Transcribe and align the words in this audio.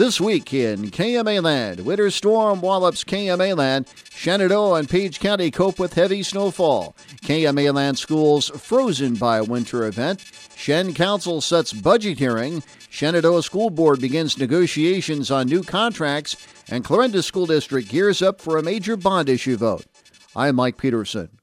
This 0.00 0.18
week 0.18 0.54
in 0.54 0.90
KMA 0.90 1.42
Land, 1.42 1.80
winter 1.80 2.10
storm 2.10 2.62
wallops 2.62 3.04
KMA 3.04 3.54
Land. 3.54 3.86
Shenandoah 4.08 4.78
and 4.78 4.88
Page 4.88 5.20
County 5.20 5.50
cope 5.50 5.78
with 5.78 5.92
heavy 5.92 6.22
snowfall. 6.22 6.96
KMA 7.22 7.74
Land 7.74 7.98
schools 7.98 8.48
frozen 8.48 9.16
by 9.16 9.42
winter 9.42 9.84
event. 9.84 10.24
Shen 10.56 10.94
Council 10.94 11.42
sets 11.42 11.74
budget 11.74 12.18
hearing. 12.18 12.62
Shenandoah 12.88 13.42
School 13.42 13.68
Board 13.68 14.00
begins 14.00 14.38
negotiations 14.38 15.30
on 15.30 15.48
new 15.48 15.62
contracts. 15.62 16.34
And 16.70 16.82
Clarinda 16.82 17.22
School 17.22 17.44
District 17.44 17.86
gears 17.86 18.22
up 18.22 18.40
for 18.40 18.56
a 18.56 18.62
major 18.62 18.96
bond 18.96 19.28
issue 19.28 19.58
vote. 19.58 19.84
I'm 20.34 20.56
Mike 20.56 20.78
Peterson. 20.78 21.39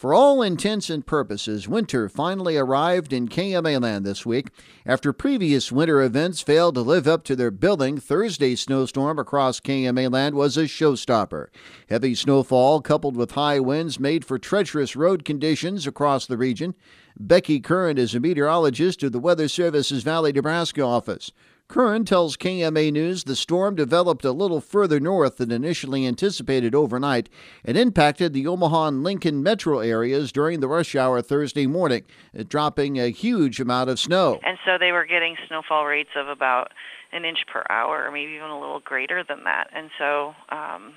For 0.00 0.14
all 0.14 0.40
intents 0.40 0.88
and 0.88 1.04
purposes, 1.04 1.68
winter 1.68 2.08
finally 2.08 2.56
arrived 2.56 3.12
in 3.12 3.28
KMA 3.28 3.82
land 3.82 4.06
this 4.06 4.24
week. 4.24 4.48
After 4.86 5.12
previous 5.12 5.70
winter 5.70 6.00
events 6.00 6.40
failed 6.40 6.76
to 6.76 6.80
live 6.80 7.06
up 7.06 7.22
to 7.24 7.36
their 7.36 7.50
billing, 7.50 7.98
Thursday's 7.98 8.62
snowstorm 8.62 9.18
across 9.18 9.60
KMA 9.60 10.10
land 10.10 10.36
was 10.36 10.56
a 10.56 10.62
showstopper. 10.62 11.48
Heavy 11.90 12.14
snowfall 12.14 12.80
coupled 12.80 13.14
with 13.14 13.32
high 13.32 13.60
winds 13.60 14.00
made 14.00 14.24
for 14.24 14.38
treacherous 14.38 14.96
road 14.96 15.22
conditions 15.22 15.86
across 15.86 16.24
the 16.24 16.38
region. 16.38 16.74
Becky 17.18 17.60
Kern 17.60 17.98
is 17.98 18.14
a 18.14 18.20
meteorologist 18.20 19.02
at 19.02 19.12
the 19.12 19.18
Weather 19.18 19.48
Service's 19.48 20.02
Valley, 20.02 20.32
Nebraska 20.32 20.80
office. 20.80 21.30
Kern 21.70 22.04
tells 22.04 22.36
KMA 22.36 22.90
News 22.92 23.22
the 23.22 23.36
storm 23.36 23.76
developed 23.76 24.24
a 24.24 24.32
little 24.32 24.60
further 24.60 24.98
north 24.98 25.36
than 25.36 25.52
initially 25.52 26.04
anticipated 26.04 26.74
overnight 26.74 27.28
and 27.64 27.76
impacted 27.76 28.32
the 28.32 28.44
Omaha 28.48 28.88
and 28.88 29.04
Lincoln 29.04 29.40
metro 29.40 29.78
areas 29.78 30.32
during 30.32 30.58
the 30.58 30.66
rush 30.66 30.96
hour 30.96 31.22
Thursday 31.22 31.68
morning, 31.68 32.02
dropping 32.48 32.98
a 32.98 33.12
huge 33.12 33.60
amount 33.60 33.88
of 33.88 34.00
snow. 34.00 34.40
And 34.44 34.58
so 34.66 34.78
they 34.80 34.90
were 34.90 35.06
getting 35.06 35.36
snowfall 35.46 35.86
rates 35.86 36.10
of 36.16 36.26
about 36.26 36.72
an 37.12 37.24
inch 37.24 37.44
per 37.46 37.62
hour, 37.70 38.04
or 38.04 38.10
maybe 38.10 38.32
even 38.32 38.50
a 38.50 38.58
little 38.58 38.80
greater 38.80 39.22
than 39.22 39.44
that. 39.44 39.70
And 39.72 39.90
so 39.96 40.34
um, 40.48 40.92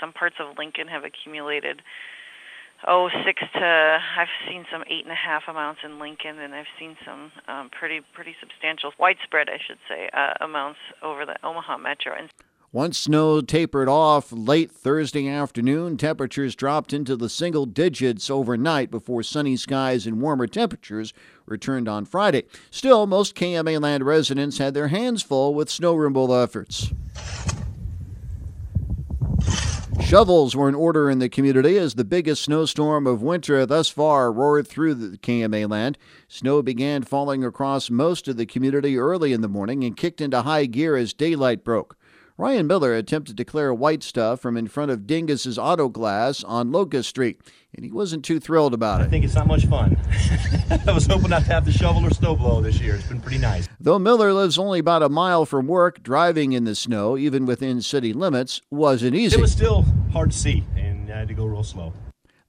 some 0.00 0.12
parts 0.12 0.34
of 0.40 0.58
Lincoln 0.58 0.88
have 0.88 1.04
accumulated 1.04 1.82
oh 2.86 3.08
six 3.24 3.42
to 3.54 3.98
I've 4.18 4.28
seen 4.48 4.64
some 4.70 4.82
eight 4.88 5.04
and 5.04 5.12
a 5.12 5.16
half 5.16 5.44
amounts 5.48 5.80
in 5.84 5.98
Lincoln, 5.98 6.38
and 6.38 6.54
I've 6.54 6.70
seen 6.78 6.96
some 7.04 7.32
um, 7.48 7.70
pretty 7.70 8.00
pretty 8.14 8.34
substantial 8.40 8.92
widespread, 8.98 9.48
I 9.48 9.58
should 9.66 9.78
say, 9.88 10.08
uh, 10.12 10.34
amounts 10.40 10.78
over 11.02 11.26
the 11.26 11.36
Omaha 11.44 11.78
metro. 11.78 12.14
And 12.16 12.30
once 12.72 12.98
snow 12.98 13.40
tapered 13.40 13.88
off 13.88 14.30
late 14.30 14.70
Thursday 14.70 15.26
afternoon, 15.26 15.96
temperatures 15.96 16.54
dropped 16.54 16.92
into 16.92 17.16
the 17.16 17.28
single 17.28 17.66
digits 17.66 18.30
overnight 18.30 18.92
before 18.92 19.24
sunny 19.24 19.56
skies 19.56 20.06
and 20.06 20.20
warmer 20.22 20.46
temperatures 20.46 21.12
returned 21.46 21.88
on 21.88 22.04
Friday. 22.04 22.44
Still, 22.70 23.08
most 23.08 23.34
KMA 23.34 23.82
land 23.82 24.06
residents 24.06 24.58
had 24.58 24.74
their 24.74 24.86
hands 24.86 25.20
full 25.20 25.52
with 25.52 25.68
snow 25.68 25.96
removal 25.96 26.32
efforts. 26.32 26.92
Shovels 30.10 30.56
were 30.56 30.68
in 30.68 30.74
order 30.74 31.08
in 31.08 31.20
the 31.20 31.28
community 31.28 31.78
as 31.78 31.94
the 31.94 32.04
biggest 32.04 32.42
snowstorm 32.42 33.06
of 33.06 33.22
winter 33.22 33.64
thus 33.64 33.88
far 33.90 34.32
roared 34.32 34.66
through 34.66 34.94
the 34.94 35.16
KMA 35.18 35.70
land. 35.70 35.96
Snow 36.26 36.62
began 36.62 37.04
falling 37.04 37.44
across 37.44 37.90
most 37.90 38.26
of 38.26 38.36
the 38.36 38.44
community 38.44 38.98
early 38.98 39.32
in 39.32 39.40
the 39.40 39.46
morning 39.46 39.84
and 39.84 39.96
kicked 39.96 40.20
into 40.20 40.42
high 40.42 40.66
gear 40.66 40.96
as 40.96 41.12
daylight 41.12 41.62
broke. 41.62 41.96
Ryan 42.40 42.66
Miller 42.66 42.94
attempted 42.94 43.36
to 43.36 43.44
clear 43.44 43.74
white 43.74 44.02
stuff 44.02 44.40
from 44.40 44.56
in 44.56 44.66
front 44.66 44.90
of 44.90 45.06
Dingus's 45.06 45.58
Auto 45.58 45.90
Glass 45.90 46.42
on 46.42 46.72
Locust 46.72 47.10
Street, 47.10 47.38
and 47.74 47.84
he 47.84 47.92
wasn't 47.92 48.24
too 48.24 48.40
thrilled 48.40 48.72
about 48.72 49.02
it. 49.02 49.04
I 49.04 49.08
think 49.08 49.26
it's 49.26 49.34
not 49.34 49.46
much 49.46 49.66
fun. 49.66 49.98
I 50.88 50.92
was 50.92 51.04
hoping 51.04 51.28
not 51.28 51.42
to 51.42 51.52
have 51.52 51.66
to 51.66 51.70
shovel 51.70 52.06
or 52.06 52.08
snow 52.08 52.34
blow 52.34 52.62
this 52.62 52.80
year. 52.80 52.94
It's 52.94 53.06
been 53.06 53.20
pretty 53.20 53.36
nice. 53.36 53.68
Though 53.78 53.98
Miller 53.98 54.32
lives 54.32 54.56
only 54.56 54.78
about 54.78 55.02
a 55.02 55.10
mile 55.10 55.44
from 55.44 55.66
work, 55.66 56.02
driving 56.02 56.54
in 56.54 56.64
the 56.64 56.74
snow, 56.74 57.18
even 57.18 57.44
within 57.44 57.82
city 57.82 58.14
limits, 58.14 58.62
wasn't 58.70 59.16
easy. 59.16 59.36
It 59.36 59.42
was 59.42 59.52
still 59.52 59.84
hard 60.10 60.30
to 60.30 60.38
see, 60.38 60.64
and 60.76 61.12
I 61.12 61.18
had 61.18 61.28
to 61.28 61.34
go 61.34 61.44
real 61.44 61.62
slow. 61.62 61.92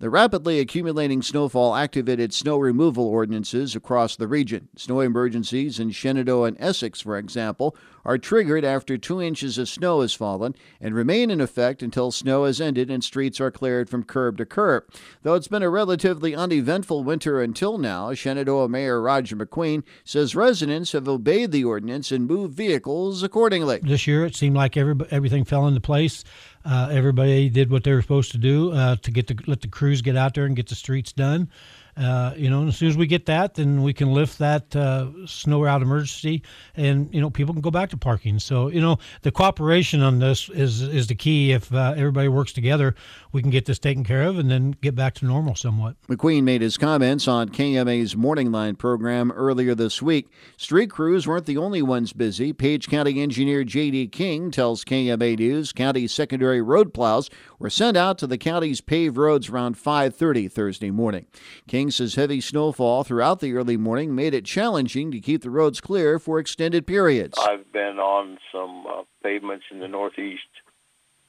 The 0.02 0.09
rapidly 0.09 0.59
accumulating 0.59 1.22
snowfall 1.22 1.75
activated 1.75 2.34
snow 2.34 2.58
removal 2.58 3.06
ordinances 3.06 3.75
across 3.75 4.16
the 4.16 4.28
region. 4.28 4.69
Snow 4.75 5.02
emergencies 5.02 5.79
in 5.79 5.91
Shenandoah 5.91 6.47
and 6.47 6.58
Essex, 6.59 7.02
for 7.02 7.19
example, 7.19 7.75
are 8.06 8.17
triggered 8.17 8.66
after 8.66 8.97
two 8.97 9.22
inches 9.22 9.57
of 9.57 9.69
snow 9.69 10.01
has 10.01 10.13
fallen 10.13 10.56
and 10.79 10.95
remain 10.95 11.29
in 11.29 11.41
effect 11.41 11.84
until 11.84 12.12
snow 12.12 12.45
has 12.45 12.59
ended 12.62 12.89
and 12.89 13.03
streets 13.03 13.39
are 13.39 13.51
cleared 13.51 13.89
from 13.89 14.03
curb 14.03 14.38
to 14.38 14.45
curb. 14.45 14.84
Though 15.23 15.35
it's 15.35 15.47
been 15.47 15.63
a 15.63 15.69
relatively 15.69 16.35
uneventful 16.35 17.03
winter 17.03 17.41
until 17.41 17.78
now, 17.78 18.13
Shenandoah 18.13 18.69
Mayor 18.69 19.01
Roger 19.01 19.35
McQueen 19.35 19.84
says 20.03 20.35
residents 20.35 20.91
have 20.91 21.07
obeyed 21.07 21.51
the 21.51 21.63
ordinance 21.63 22.11
and 22.11 22.28
moved 22.28 22.56
vehicles 22.56 23.23
accordingly. 23.23 23.79
This 23.84 24.07
year, 24.07 24.25
it 24.25 24.35
seemed 24.35 24.56
like 24.56 24.78
every, 24.78 24.95
everything 25.11 25.45
fell 25.45 25.67
into 25.67 25.79
place. 25.79 26.23
Uh, 26.63 26.90
everybody 26.91 27.50
did 27.50 27.72
what 27.72 27.84
they 27.84 27.91
were 27.91 28.01
supposed 28.01 28.31
to 28.31 28.38
do 28.38 28.72
uh, 28.72 28.95
to 28.97 29.11
get 29.11 29.28
the 29.28 29.38
let 29.47 29.61
the 29.61 29.67
crews 29.67 30.01
get 30.01 30.16
out 30.16 30.35
there 30.35 30.45
and 30.45 30.56
get 30.56 30.67
the 30.67 30.75
streets 30.75 31.11
done. 31.11 31.50
Uh, 31.97 32.34
you 32.35 32.50
know, 32.50 32.68
as 32.68 32.78
soon 32.78 32.90
as 32.90 32.97
we 32.97 33.07
get 33.07 33.25
that, 33.25 33.56
then 33.56 33.84
we 33.84 33.94
can 33.94 34.13
lift 34.13 34.40
that 34.40 34.75
uh, 34.75 35.07
snow 35.25 35.62
route 35.62 35.81
emergency, 35.81 36.41
and 36.75 37.13
you 37.13 37.19
know, 37.19 37.29
people 37.29 37.53
can 37.53 37.62
go 37.62 37.72
back 37.72 37.90
to 37.90 37.97
parking. 37.97 38.40
So, 38.40 38.68
you 38.69 38.81
know, 38.81 38.97
the 39.22 39.31
cooperation 39.31 40.02
on 40.02 40.19
this 40.19 40.50
is 40.50 40.81
is 40.81 41.07
the 41.07 41.16
key. 41.16 41.52
If 41.52 41.74
uh, 41.74 41.94
everybody 41.97 42.28
works 42.28 42.53
together, 42.53 42.96
we 43.31 43.41
can 43.41 43.52
get 43.52 43.66
this 43.66 43.79
taken 43.79 44.03
care 44.03 44.24
of, 44.24 44.40
and 44.40 44.50
then 44.50 44.72
get 44.81 44.96
back 44.96 45.16
to 45.16 45.25
normal 45.25 45.56
somewhat. 45.56 45.96
McQueen 46.07 46.44
made 46.44 46.62
his 46.62 46.78
comments 46.78 47.28
on 47.28 47.50
KMA's 47.50 48.16
Morning 48.16 48.52
Line 48.52 48.75
program 48.75 49.31
earlier 49.31 49.75
this 49.75 50.02
week. 50.02 50.29
Street 50.58 50.90
crews 50.90 51.28
weren't 51.28 51.46
the 51.46 51.58
only 51.58 51.81
ones 51.81 52.13
busy. 52.13 52.53
Page 52.53 52.88
County 52.88 53.22
engineer 53.22 53.63
J.D. 53.63 54.08
King 54.08 54.52
tells 54.52 54.84
KMA 54.85 55.38
News 55.38 55.72
county 55.73 56.08
secondary 56.08 56.62
road 56.62 56.94
plows 56.94 57.29
were 57.59 57.69
sent 57.69 57.97
out 57.97 58.18
to 58.19 58.28
the 58.28 58.38
county's 58.38 58.81
paved 58.81 59.18
roads 59.18 59.50
around 59.50 59.75
5:30 59.75 60.52
Thursday 60.52 60.91
morning. 60.91 61.25
King 61.68 61.81
King 61.81 61.90
says 61.90 62.14
heavy 62.14 62.40
snowfall 62.40 63.03
throughout 63.03 63.40
the 63.40 63.56
early 63.56 63.75
morning 63.75 64.14
made 64.14 64.36
it 64.36 64.46
challenging 64.46 65.09
to 65.12 65.19
keep 65.19 65.42
the 65.42 65.50
roads 65.50 65.81
clear 65.81 66.19
for 66.19 66.38
extended 66.38 66.86
periods. 66.86 67.36
I've 67.40 67.72
been 67.72 67.97
on 67.97 68.38
some 68.52 68.86
uh, 68.86 69.02
pavements 69.24 69.66
in 69.72 69.80
the 69.80 69.88
northeast, 69.88 70.46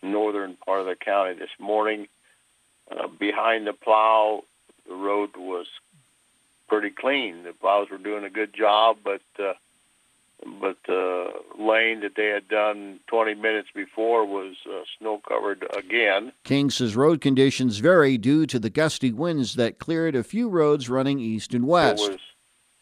northern 0.03 0.57
part 0.57 0.81
of 0.81 0.87
the 0.87 0.95
county 0.95 1.33
this 1.39 1.49
morning. 1.59 2.07
Uh, 2.91 3.07
behind 3.07 3.67
the 3.67 3.73
plow, 3.73 4.45
the 4.87 4.95
road 4.95 5.31
was 5.39 5.69
pretty 6.69 6.91
clean. 6.91 7.45
The 7.45 7.55
plows 7.55 7.89
were 7.89 7.97
doing 7.97 8.25
a 8.25 8.29
good 8.29 8.53
job, 8.53 8.99
but 9.03 9.23
uh, 9.39 9.55
but 10.61 10.77
the 10.87 11.33
uh, 11.33 11.63
lane 11.63 12.01
that 12.01 12.15
they 12.17 12.29
had 12.29 12.49
done 12.49 13.01
20 13.07 13.35
minutes 13.35 13.69
before 13.75 14.25
was 14.25 14.57
uh, 14.67 14.83
snow 14.99 15.21
covered 15.27 15.65
again. 15.77 16.33
King 16.45 16.71
says 16.71 16.97
road 16.97 17.21
conditions 17.21 17.79
vary 17.79 18.19
due 18.19 18.47
to 18.47 18.59
the 18.59 18.71
gusty 18.71 19.13
winds 19.13 19.55
that 19.55 19.79
cleared 19.79 20.17
a 20.17 20.25
few 20.25 20.49
roads 20.49 20.89
running 20.89 21.19
east 21.19 21.55
and 21.55 21.67
west. 21.67 22.03
There 22.03 22.13
was 22.13 22.21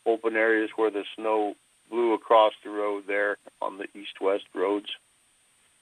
open 0.07 0.37
areas 0.37 0.71
where 0.77 0.91
the 0.91 1.05
snow 1.17 1.55
blew 1.91 2.15
across 2.15 2.53
the 2.65 2.71
road 2.71 3.05
there 3.07 3.37
on 3.61 3.79
the 3.79 3.87
east-west 3.99 4.45
roads, 4.55 4.91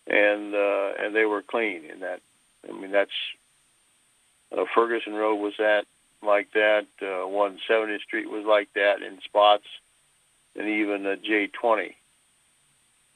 and 0.06 0.54
uh, 0.54 0.92
and 0.98 1.14
they 1.14 1.26
were 1.26 1.42
clean. 1.42 1.84
In 1.84 2.00
that, 2.00 2.20
I 2.68 2.72
mean, 2.72 2.90
that's 2.90 3.12
uh, 4.56 4.64
Ferguson 4.74 5.14
Road 5.14 5.36
was 5.36 5.54
that 5.58 5.86
like 6.22 6.50
that. 6.52 6.86
Uh, 7.00 7.28
170th 7.28 8.00
Street 8.00 8.30
was 8.30 8.44
like 8.44 8.72
that 8.74 9.02
in 9.02 9.20
spots 9.20 9.66
and 10.58 10.68
even 10.68 11.06
a 11.06 11.16
J20 11.16 11.94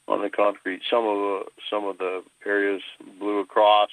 on 0.07 0.21
the 0.21 0.29
concrete. 0.29 0.81
Some 0.89 1.05
of 1.05 1.17
the 1.17 1.43
some 1.69 1.85
of 1.85 1.97
the 1.97 2.23
areas 2.45 2.81
blew 3.19 3.39
across. 3.39 3.89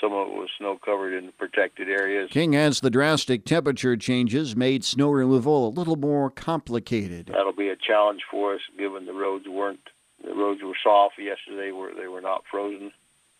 Some 0.00 0.12
of 0.12 0.28
it 0.28 0.34
was 0.34 0.48
snow 0.56 0.78
covered 0.78 1.12
in 1.12 1.32
protected 1.32 1.88
areas. 1.88 2.30
King 2.30 2.54
adds 2.54 2.80
the 2.80 2.90
drastic 2.90 3.44
temperature 3.44 3.96
changes 3.96 4.54
made 4.54 4.84
snow 4.84 5.10
removal 5.10 5.68
a 5.68 5.70
little 5.70 5.96
more 5.96 6.30
complicated. 6.30 7.26
That'll 7.26 7.52
be 7.52 7.68
a 7.68 7.76
challenge 7.76 8.22
for 8.30 8.54
us, 8.54 8.60
given 8.78 9.06
the 9.06 9.12
roads 9.12 9.46
weren't 9.48 9.80
the 10.24 10.34
roads 10.34 10.62
were 10.62 10.76
soft 10.82 11.18
yesterday. 11.18 11.70
Were 11.72 11.92
they 11.94 12.08
were 12.08 12.20
not 12.20 12.44
frozen 12.50 12.92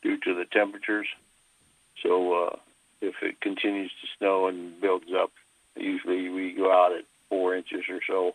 due 0.02 0.18
to 0.18 0.34
the 0.34 0.44
temperatures. 0.44 1.06
So 2.02 2.46
uh, 2.46 2.56
if 3.00 3.14
it 3.22 3.40
continues 3.40 3.90
to 4.00 4.08
snow 4.18 4.46
and 4.46 4.80
builds 4.80 5.12
up, 5.16 5.32
usually 5.76 6.28
we 6.28 6.52
go 6.52 6.72
out 6.72 6.92
at 6.92 7.04
four 7.28 7.56
inches 7.56 7.84
or 7.88 8.00
so 8.06 8.34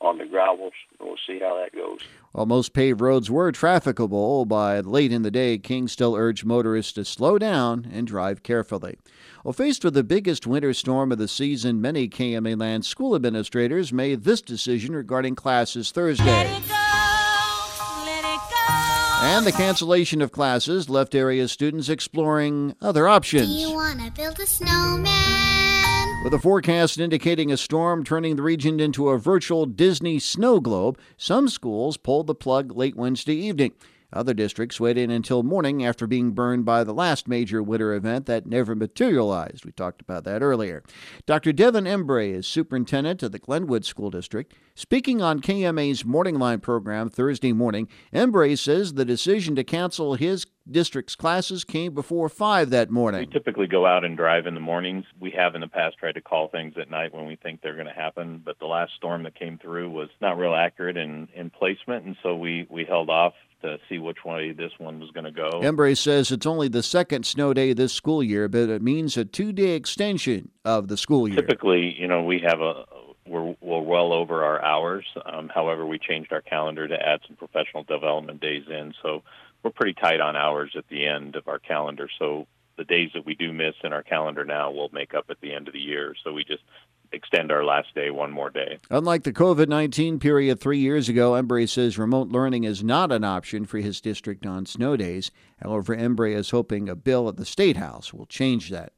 on 0.00 0.18
the 0.18 0.26
gravels. 0.26 0.72
We'll 1.00 1.16
see 1.26 1.38
how 1.38 1.56
that 1.56 1.74
goes. 1.74 2.00
While 2.32 2.46
most 2.46 2.72
paved 2.72 3.00
roads 3.00 3.30
were 3.30 3.52
trafficable 3.52 4.44
by 4.44 4.80
late 4.80 5.12
in 5.12 5.22
the 5.22 5.30
day, 5.30 5.56
King 5.58 5.88
still 5.88 6.16
urged 6.16 6.44
motorists 6.44 6.92
to 6.94 7.04
slow 7.04 7.38
down 7.38 7.88
and 7.92 8.06
drive 8.06 8.42
carefully. 8.42 8.98
Well, 9.44 9.52
faced 9.52 9.84
with 9.84 9.94
the 9.94 10.04
biggest 10.04 10.46
winter 10.46 10.74
storm 10.74 11.12
of 11.12 11.18
the 11.18 11.28
season, 11.28 11.80
many 11.80 12.08
KMA 12.08 12.58
land 12.58 12.84
school 12.84 13.14
administrators 13.14 13.92
made 13.92 14.24
this 14.24 14.42
decision 14.42 14.96
regarding 14.96 15.36
classes 15.36 15.90
Thursday. 15.90 16.60
And 19.22 19.46
the 19.46 19.52
cancellation 19.52 20.20
of 20.20 20.32
classes 20.32 20.90
left 20.90 21.14
area 21.14 21.48
students 21.48 21.88
exploring 21.88 22.74
other 22.82 23.08
options. 23.08 23.48
Do 23.48 23.54
you 23.54 23.72
want 23.72 24.00
to 24.00 24.10
build 24.10 24.38
a 24.38 24.46
snowman? 24.46 25.83
With 26.24 26.32
a 26.32 26.38
forecast 26.38 26.98
indicating 26.98 27.52
a 27.52 27.56
storm 27.58 28.02
turning 28.02 28.36
the 28.36 28.42
region 28.42 28.80
into 28.80 29.10
a 29.10 29.18
virtual 29.18 29.66
Disney 29.66 30.18
snow 30.18 30.58
globe, 30.58 30.98
some 31.18 31.50
schools 31.50 31.98
pulled 31.98 32.28
the 32.28 32.34
plug 32.34 32.74
late 32.74 32.96
Wednesday 32.96 33.34
evening. 33.34 33.72
Other 34.10 34.32
districts 34.32 34.80
waited 34.80 35.10
until 35.10 35.42
morning 35.42 35.84
after 35.84 36.06
being 36.06 36.30
burned 36.30 36.64
by 36.64 36.82
the 36.82 36.94
last 36.94 37.28
major 37.28 37.62
winter 37.62 37.92
event 37.92 38.24
that 38.24 38.46
never 38.46 38.74
materialized. 38.74 39.66
We 39.66 39.72
talked 39.72 40.00
about 40.00 40.24
that 40.24 40.40
earlier. 40.40 40.82
Dr. 41.26 41.52
Devin 41.52 41.84
Embray 41.84 42.32
is 42.32 42.46
superintendent 42.46 43.22
of 43.22 43.32
the 43.32 43.38
Glenwood 43.38 43.84
School 43.84 44.10
District. 44.10 44.54
Speaking 44.74 45.20
on 45.20 45.42
KMA's 45.42 46.06
Morning 46.06 46.38
Line 46.38 46.60
program 46.60 47.10
Thursday 47.10 47.52
morning, 47.52 47.86
Embray 48.14 48.56
says 48.56 48.94
the 48.94 49.04
decision 49.04 49.54
to 49.56 49.64
cancel 49.64 50.14
his 50.14 50.46
district's 50.70 51.14
classes 51.14 51.64
came 51.64 51.94
before 51.94 52.28
5 52.28 52.70
that 52.70 52.90
morning. 52.90 53.20
We 53.20 53.26
typically 53.26 53.66
go 53.66 53.86
out 53.86 54.04
and 54.04 54.16
drive 54.16 54.46
in 54.46 54.54
the 54.54 54.60
mornings. 54.60 55.04
We 55.20 55.30
have 55.32 55.54
in 55.54 55.60
the 55.60 55.68
past 55.68 55.98
tried 55.98 56.14
to 56.14 56.20
call 56.20 56.48
things 56.48 56.74
at 56.80 56.90
night 56.90 57.14
when 57.14 57.26
we 57.26 57.36
think 57.36 57.60
they're 57.62 57.74
going 57.74 57.86
to 57.86 57.92
happen, 57.92 58.40
but 58.44 58.58
the 58.58 58.66
last 58.66 58.92
storm 58.96 59.22
that 59.24 59.34
came 59.34 59.58
through 59.58 59.90
was 59.90 60.08
not 60.20 60.38
real 60.38 60.54
accurate 60.54 60.96
in, 60.96 61.28
in 61.34 61.50
placement, 61.50 62.04
and 62.04 62.16
so 62.22 62.34
we, 62.36 62.66
we 62.70 62.84
held 62.84 63.10
off 63.10 63.34
to 63.62 63.78
see 63.88 63.98
which 63.98 64.24
way 64.24 64.52
this 64.52 64.72
one 64.78 65.00
was 65.00 65.10
going 65.12 65.24
to 65.24 65.30
go. 65.30 65.50
Embray 65.62 65.96
says 65.96 66.30
it's 66.30 66.44
only 66.44 66.68
the 66.68 66.82
second 66.82 67.24
snow 67.24 67.54
day 67.54 67.72
this 67.72 67.92
school 67.94 68.22
year, 68.22 68.46
but 68.46 68.68
it 68.68 68.82
means 68.82 69.16
a 69.16 69.24
two 69.24 69.52
day 69.52 69.70
extension 69.70 70.50
of 70.64 70.88
the 70.88 70.98
school 70.98 71.26
year. 71.26 71.40
Typically, 71.40 71.94
you 71.98 72.06
know, 72.06 72.22
we 72.22 72.40
have 72.40 72.60
a 72.60 72.84
we're, 73.26 73.56
we're 73.62 73.80
well 73.80 74.12
over 74.12 74.44
our 74.44 74.62
hours. 74.62 75.06
Um, 75.24 75.50
however, 75.52 75.86
we 75.86 75.98
changed 75.98 76.30
our 76.32 76.42
calendar 76.42 76.86
to 76.86 76.94
add 76.94 77.20
some 77.26 77.36
professional 77.36 77.82
development 77.84 78.40
days 78.40 78.64
in, 78.68 78.92
so 79.02 79.22
we're 79.64 79.70
pretty 79.70 79.94
tight 79.94 80.20
on 80.20 80.36
hours 80.36 80.74
at 80.76 80.86
the 80.88 81.06
end 81.06 81.34
of 81.36 81.48
our 81.48 81.58
calendar. 81.58 82.08
So 82.18 82.46
the 82.76 82.84
days 82.84 83.10
that 83.14 83.24
we 83.24 83.34
do 83.34 83.52
miss 83.52 83.74
in 83.82 83.92
our 83.92 84.02
calendar 84.02 84.44
now 84.44 84.70
will 84.70 84.90
make 84.92 85.14
up 85.14 85.26
at 85.30 85.40
the 85.40 85.54
end 85.54 85.68
of 85.68 85.74
the 85.74 85.80
year. 85.80 86.14
So 86.22 86.32
we 86.32 86.44
just 86.44 86.62
extend 87.12 87.52
our 87.52 87.64
last 87.64 87.94
day 87.94 88.10
one 88.10 88.32
more 88.32 88.50
day. 88.50 88.78
Unlike 88.90 89.22
the 89.22 89.32
COVID 89.32 89.68
19 89.68 90.18
period 90.18 90.60
three 90.60 90.78
years 90.78 91.08
ago, 91.08 91.32
Embray 91.32 91.68
says 91.68 91.96
remote 91.96 92.28
learning 92.28 92.64
is 92.64 92.82
not 92.82 93.12
an 93.12 93.24
option 93.24 93.64
for 93.64 93.78
his 93.78 94.00
district 94.00 94.44
on 94.44 94.66
snow 94.66 94.96
days. 94.96 95.30
However, 95.62 95.96
Embray 95.96 96.34
is 96.34 96.50
hoping 96.50 96.88
a 96.88 96.96
bill 96.96 97.28
at 97.28 97.36
the 97.36 97.44
State 97.44 97.76
House 97.76 98.12
will 98.12 98.26
change 98.26 98.70
that. 98.70 98.92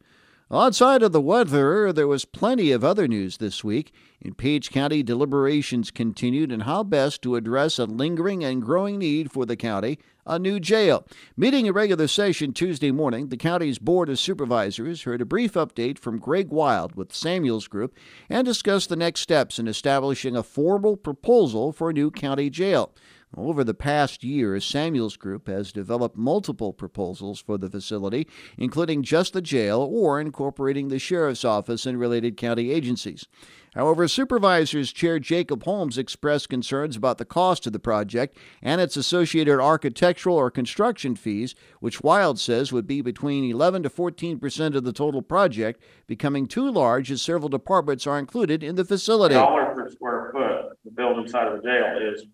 Outside 0.49 1.03
of 1.03 1.11
the 1.11 1.21
weather, 1.21 1.93
there 1.93 2.07
was 2.07 2.25
plenty 2.25 2.71
of 2.71 2.85
other 2.85 3.09
news 3.09 3.39
this 3.39 3.65
week. 3.65 3.93
In 4.21 4.33
Page 4.33 4.71
County, 4.71 5.03
deliberations 5.03 5.91
continued 5.91 6.53
on 6.53 6.61
how 6.61 6.85
best 6.85 7.21
to 7.23 7.35
address 7.35 7.81
a 7.81 7.85
lingering 7.85 8.45
and 8.45 8.63
growing 8.63 8.99
need 8.99 9.33
for 9.33 9.45
the 9.45 9.57
county 9.57 9.99
a 10.25 10.39
new 10.39 10.61
jail. 10.61 11.05
Meeting 11.37 11.69
a 11.69 11.73
regular 11.73 12.07
session 12.07 12.53
Tuesday 12.53 12.93
morning, 12.93 13.29
the 13.29 13.37
county's 13.37 13.81
Board 13.81 14.09
of 14.09 14.21
Supervisors 14.21 15.03
heard 15.03 15.21
a 15.21 15.25
brief 15.25 15.55
update 15.55 15.99
from 15.99 16.21
Greg 16.21 16.51
Wild 16.51 16.95
with 16.95 17.13
Samuels 17.13 17.67
Group 17.67 17.97
and 18.29 18.45
discussed 18.45 18.89
the 18.89 18.95
next 18.95 19.23
steps 19.23 19.59
in 19.59 19.67
establishing 19.67 20.37
a 20.37 20.45
formal 20.45 20.97
proposal 20.97 21.73
for 21.73 21.91
a 21.91 21.93
new 21.93 22.09
county 22.09 22.51
jail. 22.51 22.93
Over 23.35 23.65
the 23.65 23.75
past 23.75 24.23
year, 24.23 24.59
Samuels 24.61 25.17
Group 25.17 25.49
has 25.49 25.73
developed 25.73 26.17
multiple 26.17 26.73
proposals 26.73 27.41
for 27.41 27.59
the 27.59 27.69
facility, 27.69 28.27
including 28.57 29.03
just 29.03 29.33
the 29.33 29.43
jail 29.43 29.81
or 29.81 30.21
incorporating 30.21 30.89
the 30.89 30.99
sheriff's 30.99 31.45
office 31.45 31.87
and 31.87 31.99
related 31.99 32.37
county 32.37 32.71
agencies. 32.71 33.27
However, 33.75 34.09
supervisors 34.09 34.91
Chair 34.91 35.19
Jacob 35.19 35.65
Holmes 35.65 35.99
expressed 35.99 36.49
concerns 36.49 36.97
about 36.97 37.19
the 37.19 37.27
cost 37.27 37.67
of 37.67 37.75
the 37.75 37.79
project 37.79 38.39
and 38.63 38.81
its 38.81 38.97
associated 38.97 39.61
architectural 39.61 40.37
or 40.37 40.51
construction 40.51 41.15
fees, 41.15 41.55
which 41.81 42.01
Wild 42.01 42.41
says 42.41 42.73
would 42.73 42.87
be 42.87 43.03
between 43.03 43.45
11 43.45 43.83
to 43.83 43.91
14 43.91 44.39
percent 44.39 44.77
of 44.77 44.85
the 44.85 44.95
total 44.95 45.21
project, 45.21 45.83
becoming 46.07 46.47
too 46.47 46.71
large 46.71 47.11
as 47.11 47.21
several 47.21 47.51
departments 47.51 48.07
are 48.07 48.19
included 48.19 48.63
in 48.63 48.77
the 48.77 48.85
facility. 48.85 49.35
Dollar 49.35 49.75
per 49.75 49.91
square 49.91 50.31
foot, 50.33 50.79
the 50.85 50.91
building 50.93 51.29
side 51.29 51.49
of 51.49 51.61
the 51.61 51.69
jail 51.69 52.15
is 52.15 52.25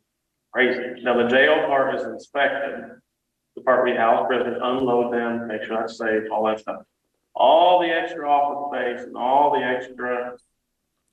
crazy. 0.53 1.03
Now, 1.03 1.23
the 1.23 1.29
jail 1.29 1.67
part 1.67 1.95
is 1.95 2.05
inspected. 2.05 2.85
The 3.57 3.63
part 3.63 3.85
we 3.85 3.95
house 3.95 4.27
prisoners, 4.29 4.61
unload 4.63 5.13
them, 5.13 5.49
make 5.49 5.63
sure 5.65 5.79
that's 5.81 5.99
safe, 5.99 6.25
all 6.31 6.47
that 6.47 6.61
stuff. 6.61 6.83
All 7.35 7.81
the 7.81 7.89
extra 7.89 8.29
office 8.29 8.71
space 8.71 9.07
and 9.07 9.17
all 9.17 9.53
the 9.53 9.65
extra 9.65 10.37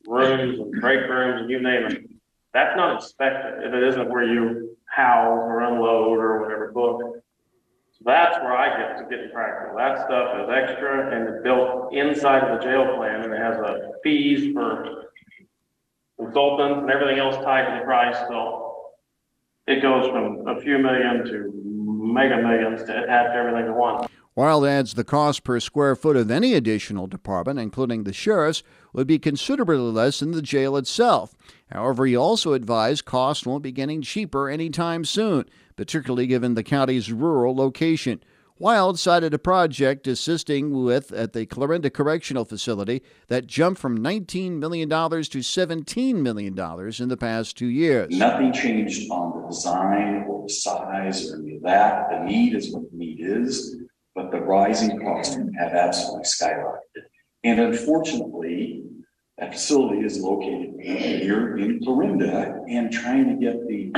rooms 0.06 0.60
and 0.60 0.72
break 0.82 1.10
rooms 1.10 1.42
and 1.42 1.50
you 1.50 1.62
name 1.62 1.86
it, 1.86 2.10
that's 2.54 2.76
not 2.76 2.96
inspected 2.96 3.66
if 3.66 3.74
it 3.74 3.84
isn't 3.84 4.10
where 4.10 4.24
you 4.24 4.78
house 4.90 5.38
or 5.38 5.62
unload 5.62 6.18
or 6.18 6.42
whatever 6.42 6.72
book. 6.72 7.02
So 7.92 8.04
that's 8.06 8.38
where 8.44 8.56
I 8.56 8.78
get 8.78 8.98
to 8.98 9.10
getting 9.10 9.32
practical. 9.32 9.78
That 9.78 10.06
stuff 10.06 10.40
is 10.42 10.50
extra 10.50 11.14
and 11.14 11.28
it's 11.30 11.44
built 11.44 11.94
inside 11.94 12.44
of 12.44 12.60
the 12.60 12.66
jail 12.66 12.96
plan 12.96 13.24
and 13.24 13.34
it 13.34 13.40
has 13.40 13.58
a 13.58 13.92
fees 14.04 14.54
for 14.54 15.06
consultants 16.18 16.82
and 16.82 16.90
everything 16.90 17.20
else 17.20 17.36
tied 17.38 17.70
to 17.70 17.80
the 17.80 17.86
price, 17.86 18.18
so 18.28 18.69
it 19.70 19.82
goes 19.82 20.10
from 20.10 20.48
a 20.48 20.60
few 20.60 20.80
million 20.80 21.24
to 21.26 21.52
mega 21.64 22.38
millions 22.42 22.84
to 22.84 22.94
add 23.08 23.28
everything 23.36 23.70
at 23.70 23.76
once. 23.76 24.08
Wild 24.36 24.66
adds 24.66 24.94
the 24.94 25.04
cost 25.04 25.44
per 25.44 25.60
square 25.60 25.96
foot 25.96 26.16
of 26.16 26.32
any 26.32 26.54
additional 26.54 27.08
department, 27.08 27.60
including 27.60 28.04
the 28.04 28.14
sheriff's, 28.14 28.64
would 28.94 29.06
be 29.06 29.20
considerably 29.20 29.78
less 29.78 30.20
than 30.22 30.32
the 30.32 30.42
jail 30.42 30.76
itself. 30.78 31.36
However, 31.72 32.06
he 32.06 32.16
also 32.16 32.54
advised 32.54 33.06
costs 33.06 33.46
won't 33.46 33.64
be 33.64 33.72
getting 33.72 34.02
cheaper 34.02 34.50
anytime 34.50 35.06
soon, 35.06 35.46
particularly 35.76 36.26
given 36.26 36.56
the 36.56 36.64
county's 36.64 37.12
rural 37.12 37.56
location. 37.56 38.24
Wild 38.62 39.00
cited 39.00 39.34
a 39.34 39.40
project 39.40 40.06
assisting 40.06 40.84
with 40.84 41.14
at 41.14 41.32
the 41.32 41.46
Clarinda 41.46 41.90
Correctional 41.90 42.44
Facility 42.44 43.02
that 43.30 43.48
jumped 43.48 43.80
from 43.80 44.00
$19 44.00 44.60
million 44.60 44.90
to 44.90 44.96
$17 44.98 46.16
million 46.16 46.60
in 47.00 47.08
the 47.08 47.18
past 47.18 47.58
two 47.58 47.68
years. 47.68 48.10
Nothing 48.18 48.52
changed 48.52 49.10
on 49.12 49.42
the 49.42 49.48
design 49.48 50.26
or 50.28 50.44
the 50.44 50.54
size 50.54 51.32
or 51.32 51.38
any 51.38 51.56
of 51.56 51.64
that. 51.64 52.10
The 52.10 52.20
need 52.26 52.54
is 52.54 52.74
what 52.74 52.92
the 52.92 52.98
need 52.98 53.22
is, 53.22 53.78
but 54.14 54.30
the 54.30 54.42
rising 54.42 55.00
costs 55.00 55.38
have 55.58 55.72
absolutely 55.72 56.26
skyrocketed. 56.26 57.06
And 57.46 57.62
unfortunately, 57.62 58.84
that 59.38 59.54
facility 59.54 60.02
is 60.02 60.20
located 60.20 60.74
here 60.82 61.56
in 61.56 61.80
Clarinda 61.82 62.62
and 62.68 62.92
trying 62.92 63.30
to 63.30 63.36
get 63.42 63.66
the 63.70 63.94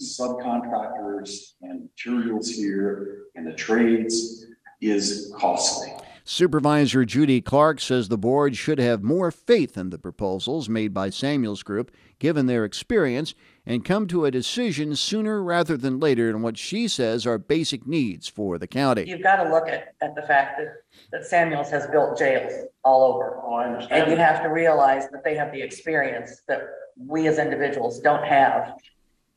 subcontractors 0.00 1.54
and 1.62 1.82
materials 1.82 2.48
here 2.48 3.24
and 3.34 3.46
the 3.46 3.52
trades 3.52 4.46
is 4.80 5.32
costly. 5.36 5.92
Supervisor 6.24 7.06
Judy 7.06 7.40
Clark 7.40 7.80
says 7.80 8.08
the 8.08 8.18
board 8.18 8.54
should 8.54 8.78
have 8.78 9.02
more 9.02 9.30
faith 9.30 9.78
in 9.78 9.88
the 9.88 9.96
proposals 9.96 10.68
made 10.68 10.92
by 10.92 11.08
Samuels 11.08 11.62
Group, 11.62 11.90
given 12.18 12.44
their 12.44 12.66
experience, 12.66 13.34
and 13.64 13.82
come 13.82 14.06
to 14.08 14.26
a 14.26 14.30
decision 14.30 14.94
sooner 14.94 15.42
rather 15.42 15.74
than 15.78 15.98
later 15.98 16.34
on 16.34 16.42
what 16.42 16.58
she 16.58 16.86
says 16.86 17.26
are 17.26 17.38
basic 17.38 17.86
needs 17.86 18.28
for 18.28 18.58
the 18.58 18.66
county. 18.66 19.08
You've 19.08 19.22
got 19.22 19.42
to 19.42 19.50
look 19.50 19.68
at, 19.68 19.94
at 20.02 20.14
the 20.14 20.20
fact 20.20 20.58
that, 20.58 20.82
that 21.12 21.24
Samuels 21.26 21.70
has 21.70 21.86
built 21.86 22.18
jails 22.18 22.52
all 22.84 23.14
over. 23.14 23.40
Oh, 23.42 23.54
I 23.54 23.86
And 23.90 24.10
you 24.10 24.18
have 24.18 24.42
to 24.42 24.48
realize 24.48 25.08
that 25.08 25.24
they 25.24 25.34
have 25.34 25.50
the 25.50 25.62
experience 25.62 26.42
that 26.46 26.60
we 26.98 27.26
as 27.26 27.38
individuals 27.38 28.00
don't 28.00 28.24
have. 28.24 28.74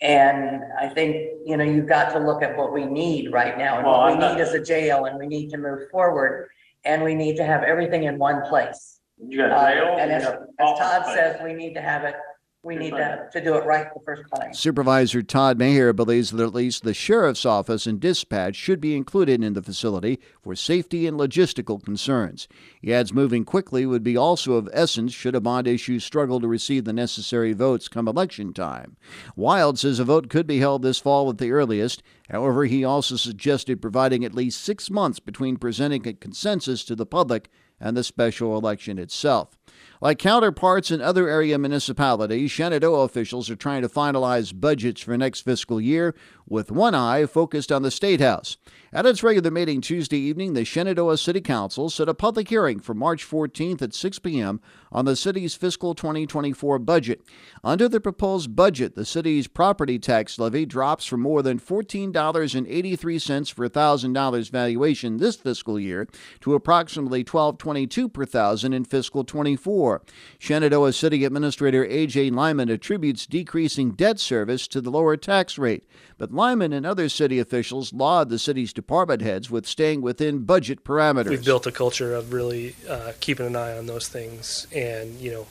And 0.02 0.62
I 0.80 0.90
think, 0.90 1.16
you 1.46 1.58
know, 1.58 1.64
you've 1.64 1.88
got 1.88 2.12
to 2.14 2.20
look 2.20 2.42
at 2.42 2.58
what 2.58 2.74
we 2.74 2.86
need 2.86 3.32
right 3.32 3.58
now. 3.58 3.78
And 3.78 3.86
Well, 3.86 4.00
what 4.00 4.08
we 4.08 4.14
I'm 4.14 4.20
not- 4.20 4.38
need 4.38 4.42
is 4.42 4.54
a 4.54 4.62
jail 4.62 5.06
and 5.06 5.18
we 5.20 5.28
need 5.28 5.50
to 5.52 5.58
move 5.58 5.90
forward. 5.92 6.50
And 6.84 7.04
we 7.04 7.14
need 7.14 7.38
to 7.38 7.44
have 7.44 7.62
everything 7.64 8.04
in 8.06 8.18
one 8.18 8.42
place. 8.50 9.00
You 9.24 9.38
got 9.38 9.52
Uh, 9.52 9.72
jail. 9.74 9.96
And 10.00 10.10
you 10.10 10.18
as, 10.18 10.24
got 10.26 10.34
as 10.34 10.42
office 10.60 10.80
Todd 10.80 11.04
space. 11.04 11.16
says, 11.16 11.42
we 11.44 11.54
need 11.54 11.76
to 11.76 11.82
have 11.82 12.04
it, 12.06 12.16
we 12.64 12.76
need 12.76 12.92
to, 12.92 13.28
to 13.32 13.44
do 13.44 13.56
it 13.56 13.66
right 13.66 13.88
the 13.92 14.00
first 14.06 14.24
time. 14.36 14.54
Supervisor 14.54 15.24
Todd 15.24 15.58
Maher 15.58 15.94
believes 15.94 16.30
that 16.30 16.44
at 16.44 16.54
least 16.54 16.84
the 16.84 16.94
sheriff's 16.94 17.44
office 17.44 17.88
and 17.88 18.00
dispatch 18.00 18.56
should 18.56 18.80
be 18.80 18.96
included 18.96 19.44
in 19.44 19.54
the 19.54 19.64
facility 19.64 20.20
for 20.44 20.56
safety 20.56 21.08
and 21.08 21.20
logistical 21.20 21.84
concerns. 21.84 22.48
He 22.80 22.94
adds 22.94 23.14
moving 23.14 23.46
quickly 23.46 23.88
would 23.88 24.04
be 24.04 24.16
also 24.16 24.54
of 24.54 24.70
essence 24.74 25.12
should 25.12 25.34
a 25.34 25.42
bond 25.42 25.68
issue 25.68 25.98
struggle 25.98 26.40
to 26.40 26.48
receive 26.48 26.86
the 26.86 26.94
necessary 26.94 27.54
votes 27.54 27.88
come 27.88 28.08
election 28.08 28.54
time. 28.54 28.96
Wild 29.36 29.80
says 29.80 29.98
a 29.98 30.04
vote 30.04 30.30
could 30.30 30.46
be 30.46 30.60
held 30.60 30.84
this 30.84 31.00
fall 31.00 31.32
at 31.32 31.40
the 31.40 31.52
earliest. 31.52 32.04
However, 32.30 32.66
he 32.66 32.84
also 32.84 33.16
suggested 33.16 33.82
providing 33.82 34.24
at 34.24 34.36
least 34.36 34.64
six 34.64 34.92
months 34.92 35.20
between 35.20 35.58
presenting 35.58 36.08
a 36.08 36.14
consensus 36.14 36.86
to 36.86 36.96
the 36.96 37.08
public 37.08 37.50
and 37.80 37.98
the 37.98 38.04
special 38.04 38.56
election 38.56 39.00
itself. 39.00 39.58
Like 40.02 40.18
counterparts 40.18 40.90
in 40.90 41.00
other 41.00 41.30
area 41.30 41.60
municipalities, 41.60 42.50
Shenandoah 42.50 43.04
officials 43.04 43.52
are 43.52 43.56
trying 43.56 43.84
to 43.84 43.90
finalize 43.90 44.60
budgets 44.60 45.02
for 45.02 45.16
next 45.16 45.42
fiscal 45.42 45.80
year 45.80 46.16
with 46.48 46.72
one 46.72 46.96
eye 46.96 47.28
focused 47.28 47.72
on 47.72 47.84
the 47.84 47.92
State 47.92 48.20
House. 48.20 48.58
At 48.94 49.06
its 49.06 49.24
regular 49.24 49.52
meeting 49.52 49.80
Tuesday 49.80 50.18
evening, 50.18 50.54
the 50.54 50.66
Shenandoah 50.66 51.18
City 51.18 51.40
Council 51.40 51.90
set 51.90 52.10
a 52.10 52.14
public 52.14 52.50
hearing 52.50 52.82
for 52.82 52.94
March 52.94 53.26
14th 53.26 53.82
at 53.82 53.94
6 53.94 54.20
p.m. 54.20 54.60
on 54.92 55.06
the 55.06 55.16
city's 55.16 55.56
fiscal 55.56 55.96
2024 55.96 56.78
budget. 56.80 57.22
Under 57.64 57.88
the 57.88 58.02
proposed 58.02 58.54
budget, 58.54 58.96
the 58.96 59.06
city's 59.06 59.48
property 59.48 59.98
tax 59.98 60.38
levy 60.38 60.66
drops 60.66 61.06
from 61.06 61.22
more 61.22 61.42
than 61.42 61.58
$14.83 61.58 63.56
per 63.56 63.70
$1,000 63.70 64.50
valuation 64.50 65.18
this 65.18 65.38
fiscal 65.38 65.80
year 65.80 66.06
to 66.42 66.54
approximately 66.54 67.24
$12.22 67.24 68.12
per 68.12 68.26
thousand 68.26 68.74
in 68.74 68.84
fiscal 68.84 69.24
24. 69.24 69.61
2024. 69.62 70.02
Shenandoah 70.40 70.94
City 70.94 71.26
Administrator 71.26 71.86
A.J. 71.86 72.30
Lyman 72.32 72.70
attributes 72.70 73.26
decreasing 73.26 73.92
debt 73.92 74.20
service 74.20 74.68
to 74.68 74.82
the 74.82 74.90
lower 74.90 75.16
tax 75.18 75.58
rate, 75.58 75.84
but 76.18 76.32
Lyman 76.32 76.74
and 76.74 76.86
other 76.86 77.10
city 77.10 77.40
officials 77.40 77.94
laud 77.94 78.30
the 78.30 78.40
city's 78.40 78.74
department 78.74 79.22
heads 79.22 79.50
with 79.50 79.68
staying 79.68 80.02
within 80.02 80.40
budget 80.40 80.84
parameters. 80.84 81.30
We've 81.30 81.46
built 81.46 81.68
a 81.68 81.72
culture 81.72 82.16
of 82.16 82.34
really 82.34 82.76
uh, 82.90 83.14
keeping 83.20 83.46
an 83.46 83.56
eye 83.56 83.78
on 83.78 83.86
those 83.86 84.08
things, 84.08 84.68
and 84.74 85.20
you 85.20 85.32
know, 85.32 85.48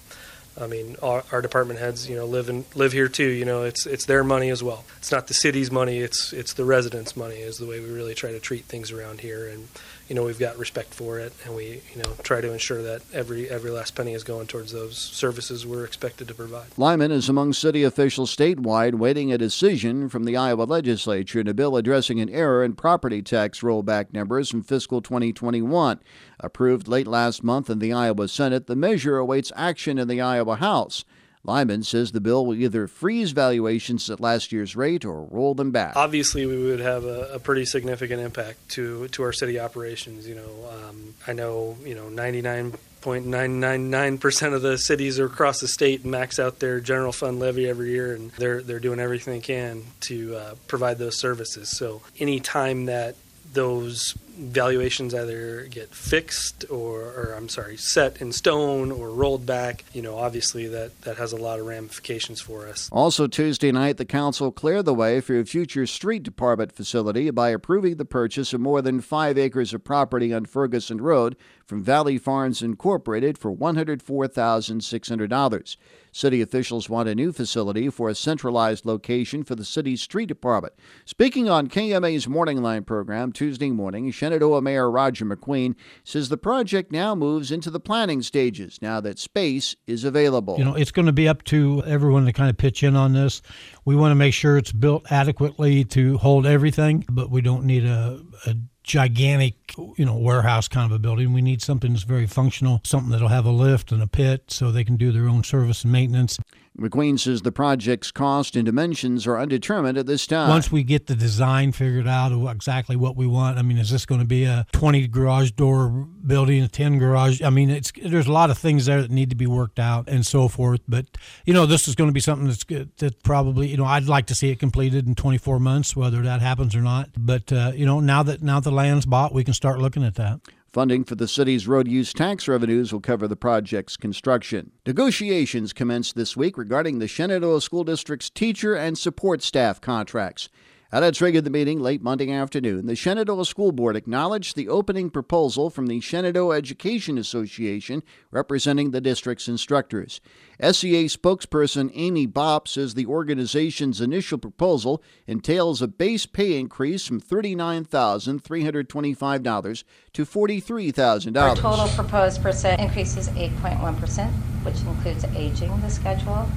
I 0.60 0.66
mean, 0.66 0.96
our, 1.02 1.22
our, 1.32 1.40
department 1.40 1.78
heads, 1.78 2.08
you 2.08 2.16
know, 2.16 2.26
live 2.26 2.48
and 2.48 2.64
live 2.74 2.92
here 2.92 3.08
too. 3.08 3.28
You 3.28 3.44
know, 3.44 3.62
it's 3.62 3.86
it's 3.86 4.04
their 4.04 4.24
money 4.24 4.50
as 4.50 4.62
well. 4.62 4.84
It's 4.98 5.12
not 5.12 5.28
the 5.28 5.34
city's 5.34 5.70
money. 5.70 5.98
It's 5.98 6.32
it's 6.32 6.52
the 6.52 6.64
residents' 6.64 7.16
money. 7.16 7.36
Is 7.36 7.58
the 7.58 7.66
way 7.66 7.80
we 7.80 7.90
really 7.90 8.14
try 8.14 8.32
to 8.32 8.40
treat 8.40 8.64
things 8.64 8.90
around 8.90 9.20
here, 9.20 9.48
and 9.48 9.68
you 10.10 10.16
know, 10.16 10.24
we've 10.24 10.40
got 10.40 10.58
respect 10.58 10.92
for 10.92 11.20
it, 11.20 11.32
and 11.44 11.54
we, 11.54 11.82
you 11.94 12.02
know, 12.02 12.12
try 12.24 12.40
to 12.40 12.52
ensure 12.52 12.82
that 12.82 13.00
every 13.14 13.48
every 13.48 13.70
last 13.70 13.94
penny 13.94 14.12
is 14.12 14.24
going 14.24 14.48
towards 14.48 14.72
those 14.72 14.98
services 14.98 15.64
we're 15.64 15.84
expected 15.84 16.26
to 16.26 16.34
provide. 16.34 16.66
Lyman 16.76 17.12
is 17.12 17.28
among 17.28 17.52
city 17.52 17.84
officials 17.84 18.34
statewide 18.34 18.96
waiting 18.96 19.32
a 19.32 19.38
decision 19.38 20.08
from 20.08 20.24
the 20.24 20.36
Iowa 20.36 20.64
legislature 20.64 21.38
in 21.38 21.46
a 21.46 21.54
bill 21.54 21.76
addressing 21.76 22.18
an 22.18 22.28
error 22.28 22.64
in 22.64 22.72
property 22.72 23.22
tax 23.22 23.60
rollback 23.60 24.12
numbers 24.12 24.50
from 24.50 24.64
fiscal 24.64 25.00
2021. 25.00 26.00
Approved 26.40 26.88
late 26.88 27.06
last 27.06 27.44
month 27.44 27.70
in 27.70 27.78
the 27.78 27.92
Iowa 27.92 28.26
Senate, 28.26 28.66
the 28.66 28.74
measure 28.74 29.16
awaits 29.16 29.52
action 29.54 29.96
in 29.96 30.08
the 30.08 30.20
Iowa 30.20 30.56
House. 30.56 31.04
Lyman 31.44 31.82
says 31.82 32.12
the 32.12 32.20
bill 32.20 32.44
will 32.44 32.54
either 32.54 32.86
freeze 32.86 33.32
valuations 33.32 34.10
at 34.10 34.20
last 34.20 34.52
year's 34.52 34.76
rate 34.76 35.04
or 35.04 35.24
roll 35.30 35.54
them 35.54 35.70
back. 35.70 35.96
Obviously, 35.96 36.44
we 36.44 36.62
would 36.64 36.80
have 36.80 37.04
a, 37.04 37.34
a 37.34 37.38
pretty 37.38 37.64
significant 37.64 38.20
impact 38.20 38.68
to 38.70 39.08
to 39.08 39.22
our 39.22 39.32
city 39.32 39.58
operations. 39.58 40.28
You 40.28 40.34
know, 40.36 40.88
um, 40.88 41.14
I 41.26 41.32
know 41.32 41.76
you 41.84 41.94
know 41.94 42.08
ninety 42.08 42.42
nine 42.42 42.74
point 43.00 43.26
nine 43.26 43.58
nine 43.58 43.90
nine 43.90 44.18
percent 44.18 44.54
of 44.54 44.60
the 44.60 44.76
cities 44.76 45.18
across 45.18 45.60
the 45.60 45.68
state 45.68 46.04
max 46.04 46.38
out 46.38 46.58
their 46.58 46.80
general 46.80 47.12
fund 47.12 47.40
levy 47.40 47.68
every 47.68 47.90
year, 47.90 48.14
and 48.14 48.30
they're 48.32 48.60
they're 48.60 48.80
doing 48.80 49.00
everything 49.00 49.34
they 49.34 49.40
can 49.40 49.82
to 50.00 50.36
uh, 50.36 50.54
provide 50.68 50.98
those 50.98 51.18
services. 51.18 51.76
So 51.76 52.02
any 52.18 52.40
time 52.40 52.86
that 52.86 53.16
those 53.52 54.14
valuations 54.40 55.14
either 55.14 55.66
get 55.70 55.94
fixed 55.94 56.64
or, 56.70 57.00
or, 57.00 57.34
I'm 57.36 57.48
sorry, 57.48 57.76
set 57.76 58.20
in 58.20 58.32
stone 58.32 58.90
or 58.90 59.10
rolled 59.10 59.46
back, 59.46 59.84
you 59.92 60.02
know, 60.02 60.16
obviously 60.16 60.66
that, 60.68 61.00
that 61.02 61.16
has 61.18 61.32
a 61.32 61.36
lot 61.36 61.60
of 61.60 61.66
ramifications 61.66 62.40
for 62.40 62.66
us. 62.66 62.88
Also, 62.92 63.26
Tuesday 63.26 63.70
night, 63.70 63.96
the 63.96 64.04
council 64.04 64.50
cleared 64.50 64.86
the 64.86 64.94
way 64.94 65.20
for 65.20 65.38
a 65.38 65.44
future 65.44 65.86
street 65.86 66.22
department 66.22 66.72
facility 66.72 67.30
by 67.30 67.50
approving 67.50 67.96
the 67.96 68.04
purchase 68.04 68.52
of 68.52 68.60
more 68.60 68.82
than 68.82 69.00
five 69.00 69.38
acres 69.38 69.74
of 69.74 69.84
property 69.84 70.32
on 70.32 70.44
Ferguson 70.44 71.00
Road 71.00 71.36
from 71.70 71.82
Valley 71.84 72.18
Farms 72.18 72.62
Incorporated 72.62 73.38
for 73.38 73.54
$104,600. 73.54 75.76
City 76.10 76.42
officials 76.42 76.90
want 76.90 77.08
a 77.08 77.14
new 77.14 77.32
facility 77.32 77.88
for 77.88 78.08
a 78.08 78.14
centralized 78.16 78.84
location 78.84 79.44
for 79.44 79.54
the 79.54 79.64
city's 79.64 80.02
street 80.02 80.26
department. 80.26 80.74
Speaking 81.04 81.48
on 81.48 81.68
KMA's 81.68 82.26
Morning 82.26 82.60
Line 82.60 82.82
program 82.82 83.30
Tuesday 83.30 83.70
morning, 83.70 84.10
Shenandoah 84.10 84.60
Mayor 84.60 84.90
Roger 84.90 85.24
McQueen 85.24 85.76
says 86.02 86.28
the 86.28 86.36
project 86.36 86.90
now 86.90 87.14
moves 87.14 87.52
into 87.52 87.70
the 87.70 87.78
planning 87.78 88.22
stages 88.22 88.80
now 88.82 89.00
that 89.00 89.20
space 89.20 89.76
is 89.86 90.02
available. 90.02 90.56
You 90.58 90.64
know, 90.64 90.74
it's 90.74 90.90
going 90.90 91.06
to 91.06 91.12
be 91.12 91.28
up 91.28 91.44
to 91.44 91.84
everyone 91.86 92.26
to 92.26 92.32
kind 92.32 92.50
of 92.50 92.56
pitch 92.56 92.82
in 92.82 92.96
on 92.96 93.12
this. 93.12 93.42
We 93.84 93.94
want 93.94 94.10
to 94.10 94.16
make 94.16 94.34
sure 94.34 94.58
it's 94.58 94.72
built 94.72 95.12
adequately 95.12 95.84
to 95.84 96.18
hold 96.18 96.46
everything, 96.46 97.04
but 97.08 97.30
we 97.30 97.40
don't 97.40 97.64
need 97.64 97.84
a, 97.84 98.20
a 98.46 98.56
gigantic, 98.82 99.54
you 99.96 100.04
know, 100.04 100.16
warehouse 100.16 100.68
kind 100.68 100.90
of 100.90 100.96
a 100.96 100.98
building. 100.98 101.32
We 101.32 101.42
need 101.42 101.62
something 101.62 101.92
that's 101.92 102.04
very 102.04 102.26
functional, 102.26 102.80
something 102.84 103.10
that'll 103.10 103.28
have 103.28 103.46
a 103.46 103.50
lift 103.50 103.92
and 103.92 104.02
a 104.02 104.06
pit 104.06 104.44
so 104.48 104.70
they 104.70 104.84
can 104.84 104.96
do 104.96 105.12
their 105.12 105.28
own 105.28 105.44
service 105.44 105.84
and 105.84 105.92
maintenance. 105.92 106.38
McQueen 106.78 107.18
says 107.18 107.42
the 107.42 107.52
project's 107.52 108.10
cost 108.10 108.56
and 108.56 108.64
dimensions 108.64 109.26
are 109.26 109.38
undetermined 109.38 109.98
at 109.98 110.06
this 110.06 110.26
time. 110.26 110.48
Once 110.48 110.70
we 110.70 110.82
get 110.82 111.08
the 111.08 111.14
design 111.14 111.72
figured 111.72 112.06
out 112.06 112.32
of 112.32 112.46
exactly 112.48 112.96
what 112.96 113.16
we 113.16 113.26
want, 113.26 113.58
I 113.58 113.62
mean, 113.62 113.76
is 113.76 113.90
this 113.90 114.06
going 114.06 114.20
to 114.20 114.26
be 114.26 114.44
a 114.44 114.66
20 114.72 115.08
garage 115.08 115.50
door 115.50 115.90
building, 115.90 116.62
a 116.62 116.68
10 116.68 116.98
garage? 116.98 117.42
I 117.42 117.50
mean, 117.50 117.70
it's 117.70 117.92
there's 118.02 118.28
a 118.28 118.32
lot 118.32 118.50
of 118.50 118.56
things 118.56 118.86
there 118.86 119.02
that 119.02 119.10
need 119.10 119.30
to 119.30 119.36
be 119.36 119.46
worked 119.46 119.78
out 119.78 120.08
and 120.08 120.24
so 120.24 120.48
forth. 120.48 120.80
But 120.88 121.06
you 121.44 121.52
know, 121.52 121.66
this 121.66 121.88
is 121.88 121.94
going 121.94 122.08
to 122.08 122.14
be 122.14 122.20
something 122.20 122.46
that's 122.46 122.64
good, 122.64 122.96
that 122.98 123.22
probably 123.24 123.68
you 123.68 123.76
know 123.76 123.84
I'd 123.84 124.06
like 124.06 124.26
to 124.26 124.34
see 124.34 124.50
it 124.50 124.58
completed 124.58 125.06
in 125.06 125.14
24 125.14 125.58
months, 125.58 125.94
whether 125.96 126.22
that 126.22 126.40
happens 126.40 126.74
or 126.74 126.82
not. 126.82 127.10
But 127.16 127.52
uh, 127.52 127.72
you 127.74 127.84
know, 127.84 128.00
now 128.00 128.22
that 128.22 128.42
now 128.42 128.60
the 128.60 128.70
land's 128.70 129.06
bought, 129.06 129.34
we 129.34 129.44
can 129.44 129.54
start 129.54 129.80
looking 129.80 130.04
at 130.04 130.14
that. 130.14 130.40
Funding 130.72 131.02
for 131.02 131.16
the 131.16 131.26
city's 131.26 131.66
road 131.66 131.88
use 131.88 132.12
tax 132.12 132.46
revenues 132.46 132.92
will 132.92 133.00
cover 133.00 133.26
the 133.26 133.34
project's 133.34 133.96
construction. 133.96 134.70
Negotiations 134.86 135.72
commenced 135.72 136.14
this 136.14 136.36
week 136.36 136.56
regarding 136.56 137.00
the 137.00 137.08
Shenandoah 137.08 137.60
School 137.60 137.82
District's 137.82 138.30
teacher 138.30 138.76
and 138.76 138.96
support 138.96 139.42
staff 139.42 139.80
contracts. 139.80 140.48
At 140.92 141.04
a 141.04 141.12
triggered 141.12 141.44
the 141.44 141.50
meeting 141.50 141.78
late 141.78 142.02
Monday 142.02 142.32
afternoon, 142.32 142.86
the 142.86 142.96
Shenandoah 142.96 143.44
School 143.44 143.70
Board 143.70 143.94
acknowledged 143.94 144.56
the 144.56 144.68
opening 144.68 145.08
proposal 145.08 145.70
from 145.70 145.86
the 145.86 146.00
Shenandoah 146.00 146.56
Education 146.56 147.16
Association 147.16 148.02
representing 148.32 148.90
the 148.90 149.00
district's 149.00 149.46
instructors. 149.46 150.20
SEA 150.60 151.06
spokesperson 151.06 151.92
Amy 151.94 152.26
Bopp 152.26 152.66
says 152.66 152.94
the 152.94 153.06
organization's 153.06 154.00
initial 154.00 154.36
proposal 154.36 155.00
entails 155.28 155.80
a 155.80 155.86
base 155.86 156.26
pay 156.26 156.58
increase 156.58 157.06
from 157.06 157.20
$39,325 157.20 159.84
to 160.12 160.26
$43,000. 160.26 161.40
Our 161.40 161.54
total 161.54 161.86
proposed 161.94 162.42
percent 162.42 162.80
increase 162.80 163.16
is 163.16 163.28
8.1%, 163.28 164.28
which 164.64 164.80
includes 164.80 165.24
aging 165.36 165.80
the 165.82 165.88
schedule 165.88 166.48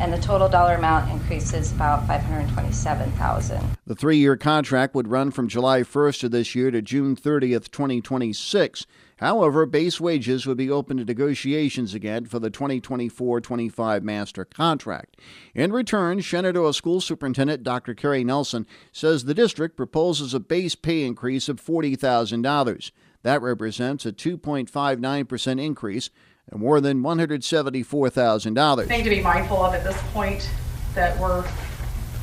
and 0.00 0.12
the 0.12 0.18
total 0.18 0.48
dollar 0.48 0.74
amount 0.74 1.10
increases 1.10 1.72
about 1.72 2.06
527000 2.06 3.60
The 3.86 3.94
three 3.94 4.18
year 4.18 4.36
contract 4.36 4.94
would 4.94 5.08
run 5.08 5.30
from 5.30 5.48
July 5.48 5.80
1st 5.80 6.24
of 6.24 6.30
this 6.30 6.54
year 6.54 6.70
to 6.70 6.82
June 6.82 7.16
30th, 7.16 7.70
2026. 7.70 8.86
However, 9.18 9.64
base 9.64 10.00
wages 10.00 10.44
would 10.46 10.56
be 10.56 10.70
open 10.70 10.96
to 10.96 11.04
negotiations 11.04 11.94
again 11.94 12.26
for 12.26 12.38
the 12.38 12.50
2024 12.50 13.40
25 13.40 14.02
master 14.02 14.44
contract. 14.44 15.16
In 15.54 15.72
return, 15.72 16.20
Shenandoah 16.20 16.74
School 16.74 17.00
Superintendent 17.00 17.62
Dr. 17.62 17.94
Kerry 17.94 18.24
Nelson 18.24 18.66
says 18.92 19.24
the 19.24 19.34
district 19.34 19.76
proposes 19.76 20.34
a 20.34 20.40
base 20.40 20.74
pay 20.74 21.04
increase 21.04 21.48
of 21.48 21.62
$40,000. 21.64 22.90
That 23.22 23.40
represents 23.40 24.04
a 24.04 24.12
2.59% 24.12 25.64
increase 25.64 26.10
and 26.50 26.60
more 26.60 26.80
than 26.80 27.02
$174,000. 27.02 28.86
Thing 28.86 29.04
to 29.04 29.10
be 29.10 29.20
mindful 29.20 29.64
of 29.64 29.74
at 29.74 29.84
this 29.84 30.00
point 30.12 30.48
that 30.94 31.18
we're 31.18 31.44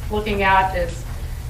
looking 0.09 0.43
at 0.43 0.75
is 0.75 1.03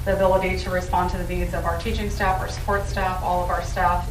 the 0.04 0.14
ability 0.14 0.58
to 0.58 0.70
respond 0.70 1.10
to 1.10 1.18
the 1.18 1.26
needs 1.32 1.54
of 1.54 1.64
our 1.64 1.78
teaching 1.78 2.10
staff, 2.10 2.40
our 2.40 2.48
support 2.48 2.86
staff, 2.86 3.22
all 3.22 3.44
of 3.44 3.50
our 3.50 3.62
staff. 3.62 4.10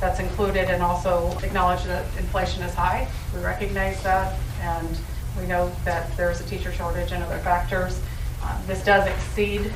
That's 0.00 0.20
included 0.20 0.68
and 0.68 0.82
also 0.82 1.36
acknowledge 1.42 1.84
that 1.84 2.04
inflation 2.18 2.62
is 2.62 2.74
high. 2.74 3.08
We 3.34 3.40
recognize 3.40 4.02
that 4.02 4.38
and 4.60 4.98
we 5.38 5.46
know 5.46 5.72
that 5.84 6.16
there's 6.16 6.40
a 6.40 6.44
teacher 6.44 6.72
shortage 6.72 7.12
and 7.12 7.22
other 7.22 7.38
factors. 7.38 8.00
Uh, 8.42 8.60
this 8.66 8.84
does 8.84 9.06
exceed 9.06 9.72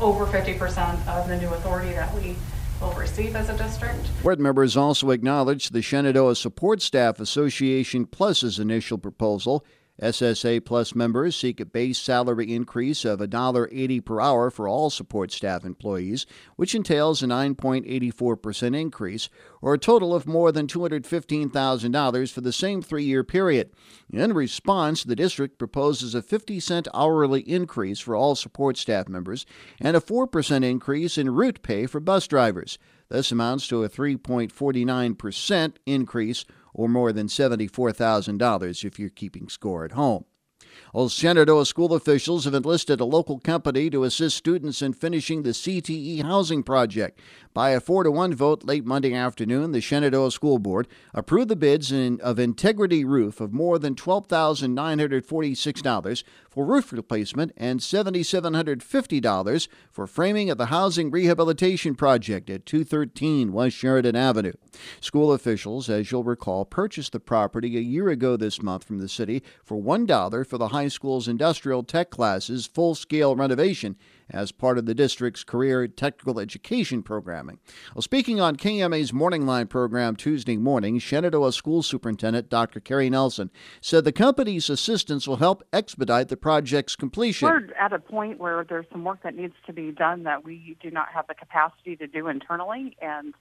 over 0.00 0.26
50% 0.26 1.06
of 1.08 1.28
the 1.28 1.36
new 1.36 1.48
authority 1.48 1.90
that 1.92 2.12
we 2.14 2.36
will 2.80 2.92
receive 2.92 3.36
as 3.36 3.48
a 3.48 3.56
district. 3.56 3.98
Board 4.22 4.40
members 4.40 4.76
also 4.76 5.10
acknowledged 5.10 5.72
the 5.72 5.82
Shenandoah 5.82 6.36
Support 6.36 6.82
Staff 6.82 7.20
Association 7.20 8.06
Plus's 8.06 8.58
initial 8.58 8.98
proposal. 8.98 9.64
SSA 10.00 10.64
Plus 10.64 10.94
members 10.94 11.34
seek 11.34 11.58
a 11.58 11.66
base 11.66 11.98
salary 11.98 12.54
increase 12.54 13.04
of 13.04 13.18
$1.80 13.18 14.04
per 14.04 14.20
hour 14.20 14.50
for 14.50 14.68
all 14.68 14.90
support 14.90 15.32
staff 15.32 15.64
employees, 15.64 16.24
which 16.56 16.74
entails 16.74 17.22
a 17.22 17.26
9.84% 17.26 18.78
increase, 18.78 19.28
or 19.60 19.74
a 19.74 19.78
total 19.78 20.14
of 20.14 20.26
more 20.26 20.52
than 20.52 20.68
$215,000 20.68 22.32
for 22.32 22.40
the 22.40 22.52
same 22.52 22.80
three 22.80 23.04
year 23.04 23.24
period. 23.24 23.70
In 24.12 24.32
response, 24.32 25.02
the 25.02 25.16
district 25.16 25.58
proposes 25.58 26.14
a 26.14 26.22
50 26.22 26.60
cent 26.60 26.86
hourly 26.94 27.40
increase 27.40 27.98
for 27.98 28.14
all 28.14 28.36
support 28.36 28.76
staff 28.76 29.08
members 29.08 29.46
and 29.80 29.96
a 29.96 30.00
4% 30.00 30.64
increase 30.64 31.18
in 31.18 31.30
route 31.30 31.62
pay 31.62 31.86
for 31.86 31.98
bus 31.98 32.28
drivers. 32.28 32.78
This 33.08 33.32
amounts 33.32 33.66
to 33.68 33.82
a 33.82 33.88
3.49% 33.88 35.76
increase 35.86 36.44
or 36.78 36.88
more 36.88 37.12
than 37.12 37.26
$74,000 37.26 38.84
if 38.84 39.00
you're 39.00 39.10
keeping 39.10 39.48
score 39.48 39.84
at 39.84 39.92
home. 39.92 40.24
Well, 40.94 41.08
Shenandoah 41.08 41.66
school 41.66 41.92
officials 41.92 42.44
have 42.44 42.54
enlisted 42.54 43.00
a 43.00 43.04
local 43.04 43.40
company 43.40 43.90
to 43.90 44.04
assist 44.04 44.36
students 44.36 44.80
in 44.80 44.92
finishing 44.92 45.42
the 45.42 45.50
CTE 45.50 46.22
housing 46.22 46.62
project. 46.62 47.18
By 47.52 47.70
a 47.70 47.80
4 47.80 48.04
to 48.04 48.12
1 48.12 48.32
vote 48.34 48.62
late 48.64 48.86
Monday 48.86 49.12
afternoon, 49.12 49.72
the 49.72 49.80
Shenandoah 49.80 50.30
School 50.30 50.60
Board 50.60 50.86
approved 51.12 51.48
the 51.48 51.56
bids 51.56 51.90
in, 51.90 52.20
of 52.20 52.38
Integrity 52.38 53.04
Roof 53.04 53.40
of 53.40 53.52
more 53.52 53.80
than 53.80 53.96
$12,946 53.96 56.22
for 56.48 56.64
roof 56.64 56.92
replacement 56.92 57.50
and 57.56 57.80
$7,750 57.80 59.68
for 59.90 60.06
framing 60.06 60.48
of 60.48 60.58
the 60.58 60.66
housing 60.66 61.10
rehabilitation 61.10 61.96
project 61.96 62.48
at 62.48 62.66
213 62.66 63.52
West 63.52 63.76
Sheridan 63.76 64.14
Avenue. 64.14 64.52
School 65.00 65.32
officials, 65.32 65.88
as 65.88 66.10
you'll 66.10 66.24
recall, 66.24 66.64
purchased 66.64 67.12
the 67.12 67.20
property 67.20 67.76
a 67.76 67.80
year 67.80 68.08
ago 68.08 68.36
this 68.36 68.62
month 68.62 68.84
from 68.84 68.98
the 68.98 69.08
city 69.08 69.42
for 69.64 69.80
$1 69.80 70.46
for 70.46 70.58
the 70.58 70.68
high 70.68 70.88
school's 70.88 71.28
industrial 71.28 71.82
tech 71.82 72.10
classes 72.10 72.66
full 72.66 72.94
scale 72.94 73.36
renovation 73.36 73.96
as 74.30 74.52
part 74.52 74.78
of 74.78 74.86
the 74.86 74.94
district's 74.94 75.44
career 75.44 75.86
technical 75.88 76.38
education 76.38 77.02
programming. 77.02 77.58
Well, 77.94 78.02
speaking 78.02 78.40
on 78.40 78.56
KMA's 78.56 79.12
Morning 79.12 79.46
Line 79.46 79.66
program 79.66 80.16
Tuesday 80.16 80.56
morning, 80.56 80.98
Shenandoah 80.98 81.52
School 81.52 81.82
Superintendent 81.82 82.48
Dr. 82.48 82.80
Kerry 82.80 83.10
Nelson 83.10 83.50
said 83.80 84.04
the 84.04 84.12
company's 84.12 84.68
assistance 84.68 85.26
will 85.26 85.36
help 85.36 85.62
expedite 85.72 86.28
the 86.28 86.36
project's 86.36 86.96
completion. 86.96 87.48
We're 87.48 87.74
at 87.78 87.92
a 87.92 87.98
point 87.98 88.38
where 88.38 88.64
there's 88.68 88.86
some 88.92 89.04
work 89.04 89.22
that 89.22 89.34
needs 89.34 89.54
to 89.66 89.72
be 89.72 89.90
done 89.92 90.24
that 90.24 90.44
we 90.44 90.76
do 90.80 90.90
not 90.90 91.08
have 91.14 91.26
the 91.26 91.34
capacity 91.34 91.96
to 91.96 92.06
do 92.06 92.28
internally 92.28 92.96
and 93.00 93.34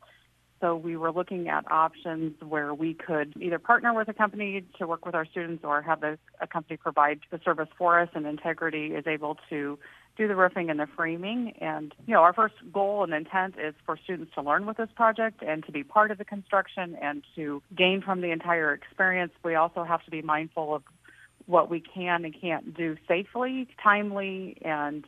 so 0.59 0.75
we 0.75 0.97
were 0.97 1.11
looking 1.11 1.49
at 1.49 1.69
options 1.71 2.33
where 2.41 2.73
we 2.73 2.93
could 2.93 3.33
either 3.39 3.59
partner 3.59 3.93
with 3.93 4.07
a 4.07 4.13
company 4.13 4.63
to 4.79 4.87
work 4.87 5.05
with 5.05 5.13
our 5.13 5.25
students 5.25 5.63
or 5.63 5.81
have 5.81 6.03
a, 6.03 6.17
a 6.41 6.47
company 6.47 6.77
provide 6.77 7.19
the 7.29 7.39
service 7.45 7.69
for 7.77 7.99
us 7.99 8.09
and 8.15 8.25
Integrity 8.25 8.87
is 8.87 9.05
able 9.05 9.37
to 9.49 9.77
do 10.17 10.27
the 10.27 10.35
roofing 10.35 10.69
and 10.69 10.79
the 10.79 10.87
framing. 10.95 11.53
And, 11.61 11.93
you 12.07 12.13
know, 12.13 12.21
our 12.21 12.33
first 12.33 12.55
goal 12.73 13.03
and 13.03 13.13
intent 13.13 13.55
is 13.63 13.75
for 13.85 13.97
students 14.03 14.33
to 14.33 14.41
learn 14.41 14.65
with 14.65 14.77
this 14.77 14.89
project 14.95 15.43
and 15.45 15.63
to 15.65 15.71
be 15.71 15.83
part 15.83 16.09
of 16.09 16.17
the 16.17 16.25
construction 16.25 16.97
and 16.99 17.23
to 17.35 17.61
gain 17.75 18.01
from 18.01 18.21
the 18.21 18.31
entire 18.31 18.73
experience. 18.73 19.31
We 19.43 19.53
also 19.53 19.83
have 19.83 20.03
to 20.05 20.11
be 20.11 20.23
mindful 20.23 20.73
of 20.73 20.83
what 21.45 21.69
we 21.69 21.79
can 21.81 22.25
and 22.25 22.35
can't 22.39 22.75
do 22.75 22.97
safely, 23.07 23.67
timely, 23.81 24.57
and 24.63 25.05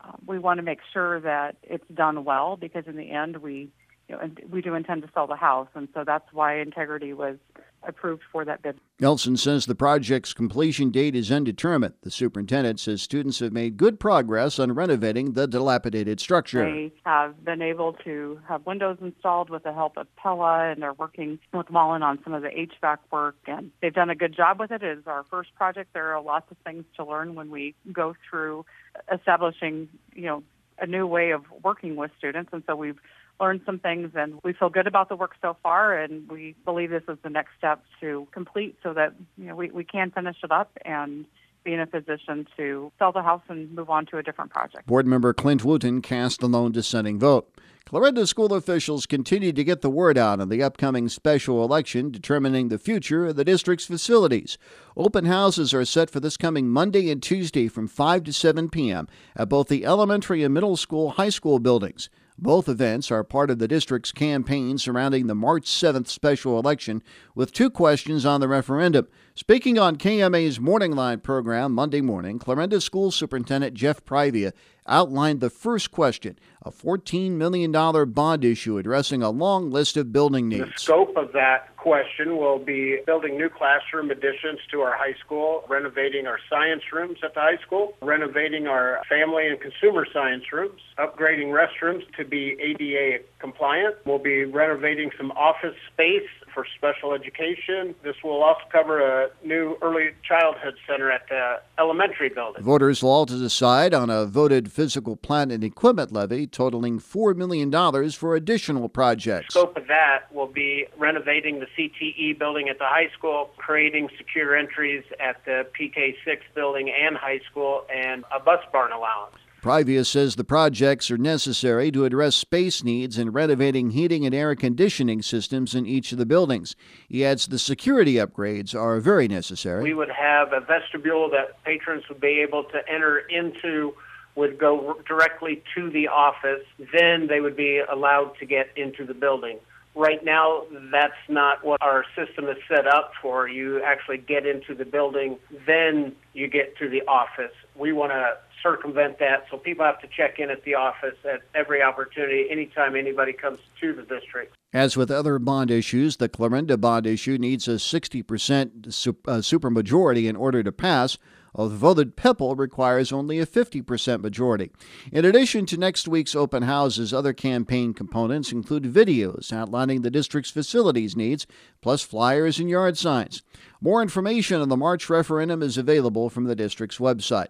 uh, 0.00 0.12
we 0.26 0.38
want 0.38 0.58
to 0.58 0.62
make 0.62 0.80
sure 0.92 1.20
that 1.20 1.56
it's 1.62 1.86
done 1.92 2.24
well 2.24 2.56
because 2.56 2.84
in 2.86 2.96
the 2.96 3.10
end 3.10 3.36
we 3.38 3.70
you 4.08 4.16
know, 4.16 4.30
we 4.50 4.62
do 4.62 4.74
intend 4.74 5.02
to 5.02 5.08
sell 5.12 5.26
the 5.26 5.36
house, 5.36 5.68
and 5.74 5.88
so 5.94 6.04
that's 6.04 6.32
why 6.32 6.58
Integrity 6.58 7.12
was 7.12 7.36
approved 7.82 8.22
for 8.32 8.44
that 8.44 8.62
bid. 8.62 8.78
Nelson 8.98 9.36
says 9.36 9.66
the 9.66 9.74
project's 9.74 10.32
completion 10.32 10.90
date 10.90 11.14
is 11.14 11.30
undetermined. 11.30 11.94
The 12.02 12.10
superintendent 12.10 12.80
says 12.80 13.02
students 13.02 13.38
have 13.40 13.52
made 13.52 13.76
good 13.76 14.00
progress 14.00 14.58
on 14.58 14.72
renovating 14.72 15.32
the 15.32 15.46
dilapidated 15.46 16.18
structure. 16.18 16.64
They 16.64 16.92
have 17.04 17.44
been 17.44 17.62
able 17.62 17.92
to 18.04 18.40
have 18.48 18.64
windows 18.66 18.98
installed 19.00 19.50
with 19.50 19.62
the 19.62 19.72
help 19.72 19.96
of 19.96 20.06
Pella, 20.16 20.70
and 20.70 20.82
they're 20.82 20.94
working 20.94 21.38
with 21.52 21.70
Mullen 21.70 22.02
on 22.02 22.18
some 22.24 22.32
of 22.32 22.42
the 22.42 22.48
HVAC 22.48 22.98
work, 23.10 23.36
and 23.46 23.70
they've 23.80 23.94
done 23.94 24.10
a 24.10 24.16
good 24.16 24.34
job 24.34 24.58
with 24.58 24.70
it. 24.70 24.82
It 24.82 24.98
is 24.98 25.06
our 25.06 25.24
first 25.30 25.54
project. 25.54 25.92
There 25.92 26.14
are 26.14 26.22
lots 26.22 26.50
of 26.50 26.56
things 26.64 26.84
to 26.96 27.04
learn 27.04 27.34
when 27.34 27.50
we 27.50 27.74
go 27.92 28.14
through 28.28 28.66
establishing, 29.12 29.88
you 30.14 30.24
know, 30.26 30.42
a 30.78 30.86
new 30.86 31.06
way 31.06 31.30
of 31.30 31.44
working 31.62 31.96
with 31.96 32.10
students, 32.18 32.50
and 32.52 32.62
so 32.66 32.76
we've 32.76 32.98
learned 33.40 33.60
some 33.66 33.78
things 33.78 34.12
and 34.14 34.40
we 34.42 34.52
feel 34.52 34.68
good 34.70 34.86
about 34.86 35.08
the 35.08 35.16
work 35.16 35.34
so 35.42 35.56
far 35.62 35.96
and 35.96 36.28
we 36.28 36.54
believe 36.64 36.90
this 36.90 37.02
is 37.08 37.18
the 37.22 37.30
next 37.30 37.50
step 37.58 37.82
to 38.00 38.26
complete 38.32 38.76
so 38.82 38.94
that 38.94 39.14
you 39.36 39.46
know 39.46 39.54
we, 39.54 39.70
we 39.70 39.84
can 39.84 40.10
finish 40.10 40.36
it 40.42 40.50
up 40.50 40.70
and 40.84 41.26
be 41.64 41.74
in 41.74 41.80
a 41.80 41.86
position 41.86 42.46
to 42.56 42.90
sell 42.98 43.12
the 43.12 43.22
house 43.22 43.42
and 43.48 43.74
move 43.74 43.90
on 43.90 44.06
to 44.06 44.18
a 44.18 44.22
different 44.22 44.50
project. 44.50 44.86
Board 44.86 45.06
member 45.06 45.34
Clint 45.34 45.64
Wooten 45.64 46.00
cast 46.00 46.40
the 46.40 46.46
lone 46.46 46.72
dissenting 46.72 47.18
vote. 47.18 47.52
Clarinda 47.84 48.26
school 48.26 48.52
officials 48.52 49.06
continue 49.06 49.52
to 49.52 49.62
get 49.62 49.80
the 49.80 49.90
word 49.90 50.18
out 50.18 50.40
on 50.40 50.48
the 50.48 50.60
upcoming 50.60 51.08
special 51.08 51.62
election 51.62 52.10
determining 52.10 52.68
the 52.68 52.80
future 52.80 53.26
of 53.26 53.36
the 53.36 53.44
district's 53.44 53.86
facilities. 53.86 54.58
Open 54.96 55.24
houses 55.24 55.72
are 55.72 55.84
set 55.84 56.10
for 56.10 56.18
this 56.18 56.36
coming 56.36 56.68
Monday 56.68 57.10
and 57.10 57.22
Tuesday 57.22 57.68
from 57.68 57.86
5 57.86 58.24
to 58.24 58.32
7 58.32 58.70
p.m. 58.70 59.06
at 59.36 59.48
both 59.48 59.68
the 59.68 59.84
elementary 59.84 60.42
and 60.42 60.52
middle 60.52 60.76
school 60.76 61.10
high 61.10 61.28
school 61.28 61.60
buildings. 61.60 62.10
Both 62.38 62.68
events 62.68 63.10
are 63.10 63.24
part 63.24 63.50
of 63.50 63.58
the 63.58 63.68
district's 63.68 64.12
campaign 64.12 64.76
surrounding 64.76 65.26
the 65.26 65.34
March 65.34 65.64
7th 65.64 66.06
special 66.06 66.58
election, 66.58 67.02
with 67.34 67.50
two 67.50 67.70
questions 67.70 68.26
on 68.26 68.40
the 68.40 68.48
referendum. 68.48 69.08
Speaking 69.38 69.78
on 69.78 69.96
KMA's 69.96 70.58
Morning 70.58 70.92
Line 70.92 71.20
program 71.20 71.72
Monday 71.72 72.00
morning, 72.00 72.38
Clarinda 72.38 72.80
School 72.80 73.10
Superintendent 73.10 73.74
Jeff 73.74 74.02
Privia 74.02 74.52
outlined 74.88 75.40
the 75.40 75.50
first 75.50 75.90
question 75.90 76.38
a 76.62 76.70
$14 76.70 77.32
million 77.32 77.70
bond 78.12 78.44
issue 78.46 78.78
addressing 78.78 79.22
a 79.22 79.28
long 79.28 79.70
list 79.70 79.98
of 79.98 80.10
building 80.10 80.48
needs. 80.48 80.64
The 80.64 80.72
scope 80.78 81.16
of 81.18 81.32
that 81.32 81.76
question 81.76 82.36
will 82.36 82.58
be 82.58 82.98
building 83.06 83.36
new 83.36 83.48
classroom 83.48 84.10
additions 84.10 84.58
to 84.72 84.80
our 84.80 84.96
high 84.96 85.14
school, 85.24 85.62
renovating 85.68 86.26
our 86.26 86.38
science 86.50 86.82
rooms 86.92 87.18
at 87.22 87.34
the 87.34 87.40
high 87.40 87.58
school, 87.64 87.94
renovating 88.02 88.66
our 88.66 89.02
family 89.08 89.46
and 89.46 89.60
consumer 89.60 90.04
science 90.12 90.44
rooms, 90.52 90.80
upgrading 90.98 91.54
restrooms 91.54 92.02
to 92.16 92.24
be 92.24 92.56
ADA 92.60 93.22
compliant. 93.38 93.94
We'll 94.04 94.18
be 94.18 94.44
renovating 94.44 95.10
some 95.16 95.30
office 95.32 95.76
space 95.92 96.28
for 96.52 96.66
special 96.76 97.12
education. 97.12 97.94
This 98.02 98.16
will 98.24 98.42
also 98.42 98.62
cover 98.72 99.00
a 99.00 99.25
new 99.44 99.76
early 99.82 100.10
childhood 100.26 100.74
center 100.86 101.10
at 101.10 101.28
the 101.28 101.60
elementary 101.78 102.28
building. 102.28 102.62
Voters 102.62 103.02
will 103.02 103.10
all 103.10 103.26
decide 103.26 103.94
on 103.94 104.10
a 104.10 104.26
voted 104.26 104.72
physical 104.72 105.16
plant 105.16 105.52
and 105.52 105.62
equipment 105.62 106.12
levy 106.12 106.46
totaling 106.46 106.98
$4 106.98 107.36
million 107.36 107.70
for 108.12 108.36
additional 108.36 108.88
projects. 108.88 109.54
The 109.54 109.60
scope 109.60 109.76
of 109.76 109.86
that 109.88 110.32
will 110.32 110.46
be 110.46 110.86
renovating 110.98 111.60
the 111.60 111.66
CTE 111.76 112.38
building 112.38 112.68
at 112.68 112.78
the 112.78 112.84
high 112.84 113.10
school, 113.16 113.50
creating 113.56 114.08
secure 114.16 114.56
entries 114.56 115.04
at 115.20 115.44
the 115.44 115.66
PK6 115.78 116.38
building 116.54 116.90
and 116.90 117.16
high 117.16 117.40
school, 117.50 117.84
and 117.94 118.24
a 118.34 118.40
bus 118.40 118.60
barn 118.72 118.92
allowance. 118.92 119.36
Privia 119.66 120.06
says 120.06 120.36
the 120.36 120.44
projects 120.44 121.10
are 121.10 121.18
necessary 121.18 121.90
to 121.90 122.04
address 122.04 122.36
space 122.36 122.84
needs 122.84 123.18
and 123.18 123.34
renovating 123.34 123.90
heating 123.90 124.24
and 124.24 124.32
air 124.32 124.54
conditioning 124.54 125.22
systems 125.22 125.74
in 125.74 125.84
each 125.84 126.12
of 126.12 126.18
the 126.18 126.24
buildings. 126.24 126.76
He 127.08 127.24
adds 127.24 127.48
the 127.48 127.58
security 127.58 128.14
upgrades 128.14 128.76
are 128.76 129.00
very 129.00 129.26
necessary. 129.26 129.82
We 129.82 129.92
would 129.92 130.12
have 130.12 130.52
a 130.52 130.60
vestibule 130.60 131.28
that 131.30 131.64
patrons 131.64 132.04
would 132.08 132.20
be 132.20 132.38
able 132.48 132.62
to 132.62 132.88
enter 132.88 133.18
into 133.18 133.96
would 134.36 134.56
go 134.56 135.00
directly 135.04 135.64
to 135.74 135.90
the 135.90 136.06
office, 136.06 136.62
then 136.92 137.26
they 137.26 137.40
would 137.40 137.56
be 137.56 137.80
allowed 137.90 138.38
to 138.38 138.46
get 138.46 138.68
into 138.76 139.04
the 139.04 139.14
building. 139.14 139.58
Right 139.96 140.24
now, 140.24 140.62
that's 140.92 141.14
not 141.28 141.64
what 141.64 141.82
our 141.82 142.04
system 142.14 142.48
is 142.48 142.58
set 142.68 142.86
up 142.86 143.14
for. 143.20 143.48
You 143.48 143.82
actually 143.82 144.18
get 144.18 144.46
into 144.46 144.76
the 144.76 144.84
building, 144.84 145.38
then 145.66 146.14
you 146.34 146.46
get 146.46 146.78
to 146.78 146.88
the 146.88 147.02
office. 147.08 147.54
We 147.74 147.92
want 147.92 148.12
to 148.12 148.36
circumvent 148.62 149.18
that, 149.18 149.46
so 149.50 149.56
people 149.56 149.84
have 149.84 150.00
to 150.00 150.08
check 150.08 150.38
in 150.38 150.50
at 150.50 150.64
the 150.64 150.74
office 150.74 151.16
at 151.24 151.42
every 151.54 151.82
opportunity, 151.82 152.46
anytime 152.50 152.96
anybody 152.96 153.32
comes 153.32 153.58
to 153.80 153.92
the 153.92 154.02
district. 154.02 154.54
As 154.72 154.96
with 154.96 155.10
other 155.10 155.38
bond 155.38 155.70
issues, 155.70 156.16
the 156.16 156.28
Clarinda 156.28 156.76
bond 156.76 157.06
issue 157.06 157.38
needs 157.38 157.68
a 157.68 157.72
60% 157.72 158.86
uh, 158.86 158.90
supermajority 159.38 160.28
in 160.28 160.36
order 160.36 160.62
to 160.62 160.72
pass 160.72 161.18
although 161.56 161.94
the 161.94 162.04
PPEL 162.04 162.56
requires 162.58 163.12
only 163.12 163.40
a 163.40 163.46
50% 163.46 164.20
majority. 164.20 164.70
In 165.10 165.24
addition 165.24 165.66
to 165.66 165.76
next 165.76 166.06
week's 166.06 166.36
open 166.36 166.62
houses, 166.62 167.12
other 167.12 167.32
campaign 167.32 167.94
components 167.94 168.52
include 168.52 168.84
videos 168.84 169.52
outlining 169.52 170.02
the 170.02 170.10
district's 170.10 170.50
facilities 170.50 171.16
needs, 171.16 171.46
plus 171.80 172.02
flyers 172.02 172.60
and 172.60 172.68
yard 172.68 172.98
signs. 172.98 173.42
More 173.80 174.02
information 174.02 174.60
on 174.60 174.68
the 174.68 174.76
March 174.76 175.08
referendum 175.08 175.62
is 175.62 175.78
available 175.78 176.28
from 176.28 176.44
the 176.44 176.54
district's 176.54 176.98
website. 176.98 177.48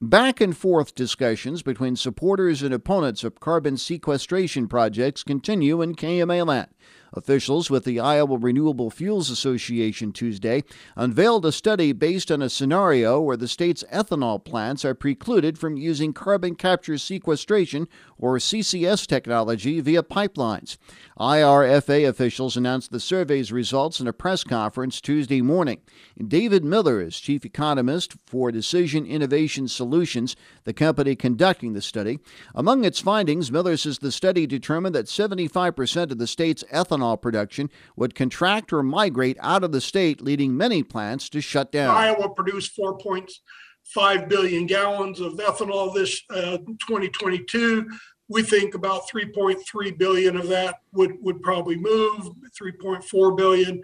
Back 0.00 0.40
and 0.40 0.56
forth 0.56 0.94
discussions 0.94 1.62
between 1.62 1.96
supporters 1.96 2.62
and 2.62 2.72
opponents 2.72 3.24
of 3.24 3.40
carbon 3.40 3.76
sequestration 3.76 4.68
projects 4.68 5.22
continue 5.22 5.82
in 5.82 5.94
KMA 5.94 6.46
land. 6.46 6.68
Officials 7.12 7.70
with 7.70 7.84
the 7.84 7.98
Iowa 7.98 8.36
Renewable 8.36 8.90
Fuels 8.90 9.30
Association 9.30 10.12
Tuesday 10.12 10.62
unveiled 10.94 11.46
a 11.46 11.52
study 11.52 11.92
based 11.92 12.30
on 12.30 12.42
a 12.42 12.50
scenario 12.50 13.20
where 13.20 13.36
the 13.36 13.48
state's 13.48 13.84
ethanol 13.92 14.42
plants 14.44 14.84
are 14.84 14.94
precluded 14.94 15.58
from 15.58 15.76
using 15.76 16.12
carbon 16.12 16.54
capture 16.54 16.98
sequestration 16.98 17.88
or 18.18 18.36
CCS 18.36 19.06
technology 19.06 19.80
via 19.80 20.02
pipelines. 20.02 20.76
IRFA 21.18 22.06
officials 22.08 22.56
announced 22.56 22.90
the 22.90 23.00
survey's 23.00 23.50
results 23.50 24.00
in 24.00 24.06
a 24.06 24.12
press 24.12 24.44
conference 24.44 25.00
Tuesday 25.00 25.40
morning. 25.40 25.80
David 26.26 26.64
Miller 26.64 27.00
is 27.00 27.18
chief 27.18 27.44
economist 27.44 28.16
for 28.26 28.52
Decision 28.52 29.06
Innovation 29.06 29.66
Solutions, 29.66 30.36
the 30.64 30.72
company 30.72 31.16
conducting 31.16 31.72
the 31.72 31.82
study. 31.82 32.18
Among 32.54 32.84
its 32.84 33.00
findings, 33.00 33.50
Miller 33.50 33.76
says 33.76 33.98
the 33.98 34.12
study 34.12 34.46
determined 34.46 34.94
that 34.94 35.06
75% 35.06 36.10
of 36.10 36.18
the 36.18 36.26
state's 36.26 36.64
ethanol 36.72 36.97
production 37.16 37.70
would 37.96 38.14
contract 38.14 38.72
or 38.72 38.82
migrate 38.82 39.36
out 39.40 39.64
of 39.64 39.72
the 39.72 39.80
state, 39.80 40.20
leading 40.20 40.56
many 40.56 40.82
plants 40.82 41.28
to 41.30 41.40
shut 41.40 41.72
down. 41.72 41.94
Iowa 41.94 42.28
produced 42.30 42.76
4.5 42.76 44.28
billion 44.28 44.66
gallons 44.66 45.20
of 45.20 45.34
ethanol 45.34 45.94
this 45.94 46.22
uh, 46.30 46.58
2022. 46.58 47.88
We 48.28 48.42
think 48.42 48.74
about 48.74 49.08
3.3 49.08 49.98
billion 49.98 50.36
of 50.36 50.48
that 50.48 50.76
would, 50.92 51.12
would 51.22 51.42
probably 51.42 51.76
move, 51.76 52.28
3.4 52.60 53.36
billion. 53.36 53.82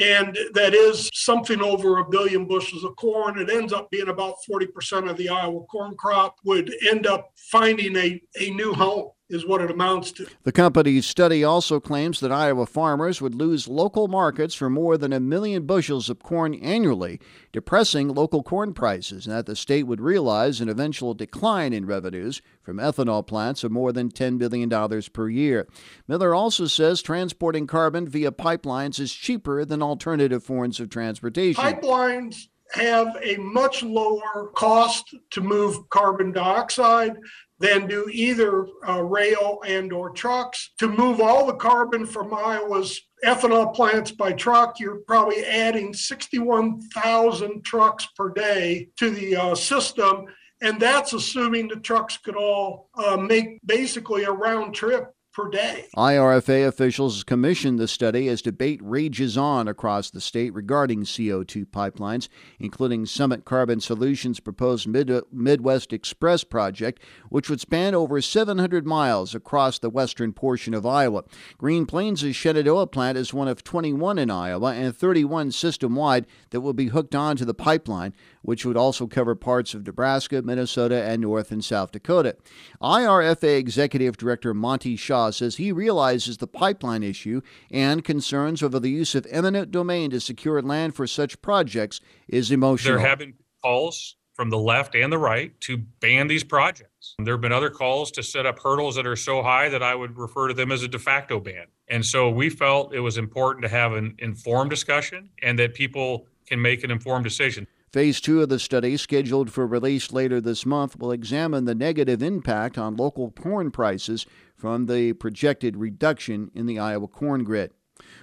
And 0.00 0.36
that 0.54 0.74
is 0.74 1.08
something 1.14 1.60
over 1.60 1.98
a 1.98 2.08
billion 2.08 2.46
bushels 2.46 2.82
of 2.82 2.96
corn. 2.96 3.38
It 3.38 3.48
ends 3.48 3.72
up 3.72 3.90
being 3.92 4.08
about 4.08 4.34
40% 4.50 5.08
of 5.08 5.16
the 5.16 5.28
Iowa 5.28 5.64
corn 5.66 5.94
crop 5.96 6.36
would 6.44 6.74
end 6.88 7.06
up 7.06 7.30
finding 7.36 7.94
a, 7.96 8.20
a 8.40 8.50
new 8.50 8.72
home 8.72 9.10
is 9.30 9.46
what 9.46 9.60
it 9.60 9.70
amounts 9.70 10.12
to. 10.12 10.26
The 10.42 10.52
company's 10.52 11.06
study 11.06 11.42
also 11.42 11.80
claims 11.80 12.20
that 12.20 12.32
Iowa 12.32 12.66
farmers 12.66 13.20
would 13.20 13.34
lose 13.34 13.68
local 13.68 14.06
markets 14.06 14.54
for 14.54 14.68
more 14.68 14.98
than 14.98 15.12
a 15.12 15.20
million 15.20 15.64
bushels 15.64 16.10
of 16.10 16.22
corn 16.22 16.54
annually, 16.54 17.20
depressing 17.52 18.08
local 18.08 18.42
corn 18.42 18.74
prices, 18.74 19.26
and 19.26 19.34
that 19.34 19.46
the 19.46 19.56
state 19.56 19.84
would 19.84 20.00
realize 20.00 20.60
an 20.60 20.68
eventual 20.68 21.14
decline 21.14 21.72
in 21.72 21.86
revenues 21.86 22.42
from 22.62 22.76
ethanol 22.76 23.26
plants 23.26 23.64
of 23.64 23.72
more 23.72 23.92
than 23.92 24.10
$10 24.10 24.38
billion 24.38 25.02
per 25.12 25.28
year. 25.28 25.66
Miller 26.06 26.34
also 26.34 26.66
says 26.66 27.00
transporting 27.00 27.66
carbon 27.66 28.06
via 28.06 28.30
pipelines 28.30 29.00
is 29.00 29.12
cheaper 29.12 29.64
than 29.64 29.82
alternative 29.82 30.44
forms 30.44 30.80
of 30.80 30.90
transportation. 30.90 31.62
Pipelines 31.64 32.48
have 32.74 33.16
a 33.22 33.36
much 33.36 33.82
lower 33.82 34.50
cost 34.54 35.14
to 35.30 35.40
move 35.40 35.88
carbon 35.90 36.32
dioxide 36.32 37.16
than 37.58 37.86
do 37.86 38.08
either 38.12 38.66
uh, 38.88 39.02
rail 39.02 39.60
and 39.66 39.92
or 39.92 40.10
trucks. 40.10 40.72
To 40.78 40.88
move 40.88 41.20
all 41.20 41.46
the 41.46 41.54
carbon 41.54 42.04
from 42.04 42.34
Iowa's 42.34 43.00
ethanol 43.24 43.74
plants 43.74 44.10
by 44.10 44.32
truck, 44.32 44.80
you're 44.80 45.00
probably 45.06 45.44
adding 45.44 45.94
61,000 45.94 47.64
trucks 47.64 48.06
per 48.16 48.30
day 48.30 48.88
to 48.96 49.10
the 49.10 49.36
uh, 49.36 49.54
system. 49.54 50.26
And 50.60 50.80
that's 50.80 51.12
assuming 51.12 51.68
the 51.68 51.76
trucks 51.76 52.16
could 52.16 52.36
all 52.36 52.90
uh, 52.96 53.16
make 53.16 53.60
basically 53.64 54.24
a 54.24 54.32
round 54.32 54.74
trip 54.74 55.14
per 55.34 55.50
day. 55.50 55.86
IRFA 55.96 56.66
officials 56.66 57.24
commissioned 57.24 57.78
the 57.78 57.88
study 57.88 58.28
as 58.28 58.40
debate 58.40 58.80
rages 58.82 59.36
on 59.36 59.66
across 59.66 60.08
the 60.08 60.20
state 60.20 60.54
regarding 60.54 61.02
CO2 61.02 61.66
pipelines, 61.66 62.28
including 62.60 63.04
Summit 63.04 63.44
Carbon 63.44 63.80
Solutions' 63.80 64.38
proposed 64.40 64.86
Mid- 64.86 65.10
Midwest 65.32 65.92
Express 65.92 66.44
project, 66.44 67.02
which 67.28 67.50
would 67.50 67.60
span 67.60 67.94
over 67.94 68.20
700 68.20 68.86
miles 68.86 69.34
across 69.34 69.78
the 69.78 69.90
western 69.90 70.32
portion 70.32 70.72
of 70.72 70.86
Iowa. 70.86 71.24
Green 71.58 71.84
Plains' 71.84 72.34
Shenandoah 72.34 72.86
plant 72.86 73.18
is 73.18 73.34
one 73.34 73.48
of 73.48 73.64
21 73.64 74.18
in 74.18 74.30
Iowa 74.30 74.72
and 74.72 74.96
31 74.96 75.50
system 75.50 75.96
wide 75.96 76.26
that 76.50 76.60
will 76.60 76.72
be 76.72 76.86
hooked 76.86 77.14
onto 77.14 77.44
the 77.44 77.54
pipeline, 77.54 78.14
which 78.42 78.64
would 78.64 78.76
also 78.76 79.08
cover 79.08 79.34
parts 79.34 79.74
of 79.74 79.84
Nebraska, 79.84 80.42
Minnesota, 80.42 81.02
and 81.02 81.22
North 81.22 81.50
and 81.50 81.64
South 81.64 81.90
Dakota. 81.90 82.36
IRFA 82.80 83.58
Executive 83.58 84.16
Director 84.16 84.54
Monty 84.54 84.94
Shaw 84.94 85.23
says 85.30 85.56
he 85.56 85.72
realizes 85.72 86.38
the 86.38 86.46
pipeline 86.46 87.02
issue 87.02 87.40
and 87.70 88.04
concerns 88.04 88.62
over 88.62 88.78
the 88.78 88.90
use 88.90 89.14
of 89.14 89.26
eminent 89.30 89.70
domain 89.70 90.10
to 90.10 90.20
secure 90.20 90.60
land 90.62 90.94
for 90.94 91.06
such 91.06 91.40
projects 91.42 92.00
is 92.28 92.50
emotional. 92.50 92.98
There 92.98 93.06
have 93.06 93.18
been 93.18 93.34
calls 93.62 94.16
from 94.34 94.50
the 94.50 94.58
left 94.58 94.94
and 94.94 95.12
the 95.12 95.18
right 95.18 95.58
to 95.60 95.78
ban 95.78 96.26
these 96.26 96.44
projects. 96.44 97.14
There 97.18 97.34
have 97.34 97.40
been 97.40 97.52
other 97.52 97.70
calls 97.70 98.10
to 98.12 98.22
set 98.22 98.46
up 98.46 98.58
hurdles 98.58 98.96
that 98.96 99.06
are 99.06 99.16
so 99.16 99.42
high 99.42 99.68
that 99.68 99.82
I 99.82 99.94
would 99.94 100.18
refer 100.18 100.48
to 100.48 100.54
them 100.54 100.72
as 100.72 100.82
a 100.82 100.88
de 100.88 100.98
facto 100.98 101.38
ban. 101.38 101.66
And 101.88 102.04
so 102.04 102.30
we 102.30 102.50
felt 102.50 102.94
it 102.94 103.00
was 103.00 103.16
important 103.16 103.62
to 103.62 103.68
have 103.68 103.92
an 103.92 104.14
informed 104.18 104.70
discussion 104.70 105.30
and 105.42 105.58
that 105.58 105.74
people 105.74 106.26
can 106.46 106.60
make 106.60 106.82
an 106.82 106.90
informed 106.90 107.24
decision. 107.24 107.66
Phase 107.92 108.20
two 108.20 108.42
of 108.42 108.48
the 108.48 108.58
study, 108.58 108.96
scheduled 108.96 109.52
for 109.52 109.64
release 109.68 110.10
later 110.10 110.40
this 110.40 110.66
month, 110.66 110.98
will 110.98 111.12
examine 111.12 111.64
the 111.64 111.76
negative 111.76 112.24
impact 112.24 112.76
on 112.76 112.96
local 112.96 113.30
corn 113.30 113.70
prices 113.70 114.26
from 114.54 114.86
the 114.86 115.12
projected 115.14 115.76
reduction 115.76 116.50
in 116.54 116.66
the 116.66 116.78
Iowa 116.78 117.08
corn 117.08 117.44
grid. 117.44 117.72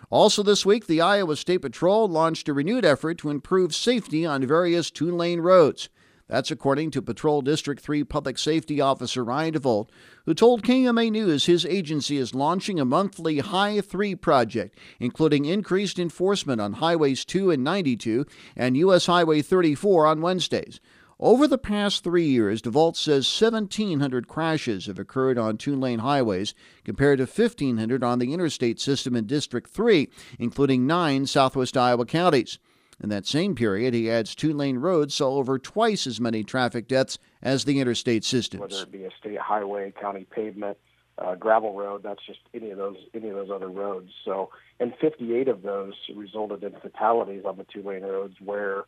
Also, 0.10 0.44
this 0.44 0.66
week, 0.66 0.88
the 0.88 1.02
Iowa 1.02 1.36
State 1.36 1.62
Patrol 1.62 2.08
launched 2.08 2.50
a 2.50 2.54
renewed 2.54 2.86
effort 2.86 3.18
to 3.20 3.30
improve 3.30 3.74
safety 3.74 4.26
on 4.26 4.46
various 4.46 4.92
two 4.92 5.16
lane 5.16 5.40
roads. 5.40 5.90
That's 6.32 6.50
according 6.50 6.92
to 6.92 7.02
Patrol 7.02 7.42
District 7.42 7.82
3 7.82 8.06
Public 8.06 8.38
Safety 8.38 8.80
Officer 8.80 9.22
Ryan 9.22 9.54
DeVault, 9.56 9.90
who 10.26 10.34
told 10.34 10.64
KMA 10.64 11.12
News 11.12 11.46
his 11.46 11.66
agency 11.66 12.16
is 12.16 12.34
launching 12.34 12.80
a 12.80 12.86
monthly 12.86 13.40
High 13.40 13.82
3 13.82 14.16
project, 14.16 14.78
including 14.98 15.44
increased 15.44 16.00
enforcement 16.00 16.62
on 16.62 16.74
Highways 16.74 17.26
2 17.26 17.52
and 17.52 17.66
92 17.66 18.26
and 18.56 18.78
U.S. 18.78 19.08
Highway 19.08 19.42
34 19.42 20.08
on 20.08 20.22
Wednesdays. 20.22 20.80
Over 21.24 21.48
the 21.48 21.60
past 21.60 22.04
three 22.04 22.26
years, 22.26 22.64
DeVault 22.64 22.96
says 22.96 23.42
1,700 23.42 24.28
crashes 24.28 24.88
have 24.88 24.98
occurred 24.98 25.38
on 25.38 25.56
two 25.56 25.76
lane 25.76 26.00
highways, 26.00 26.56
compared 26.84 27.20
to 27.20 27.26
1,500 27.26 28.04
on 28.04 28.18
the 28.18 28.34
interstate 28.34 28.80
system 28.80 29.16
in 29.16 29.28
District 29.28 29.70
3, 29.70 30.10
including 30.40 30.88
nine 30.88 31.28
southwest 31.28 31.78
Iowa 31.78 32.08
counties. 32.08 32.58
In 33.04 33.10
that 33.10 33.28
same 33.28 33.54
period, 33.54 33.94
he 33.94 34.10
adds 34.10 34.34
two 34.34 34.52
lane 34.52 34.80
roads 34.80 35.14
saw 35.14 35.36
over 35.36 35.60
twice 35.60 36.08
as 36.08 36.20
many 36.20 36.44
traffic 36.44 36.88
deaths 36.88 37.20
as 37.44 37.66
the 37.66 37.80
interstate 37.80 38.24
systems. 38.24 38.62
Whether 38.62 38.82
it 38.82 38.92
be 38.92 39.04
a 39.06 39.12
state 39.20 39.38
highway, 39.38 39.94
county 40.02 40.26
pavement, 40.26 40.80
uh, 41.20 41.36
gravel 41.36 41.76
road, 41.76 42.02
that's 42.02 42.26
just 42.26 42.40
any 42.56 42.72
of 42.72 42.80
those 42.80 42.98
any 43.14 43.30
of 43.30 43.36
those 43.36 43.52
other 43.52 43.70
roads. 43.70 44.12
So, 44.26 44.50
and 44.80 44.94
58 45.00 45.48
of 45.48 45.62
those 45.62 45.94
resulted 46.16 46.64
in 46.64 46.80
fatalities 46.80 47.44
on 47.46 47.58
the 47.58 47.66
two 47.72 47.84
lane 47.84 48.04
roads, 48.04 48.36
where 48.40 48.86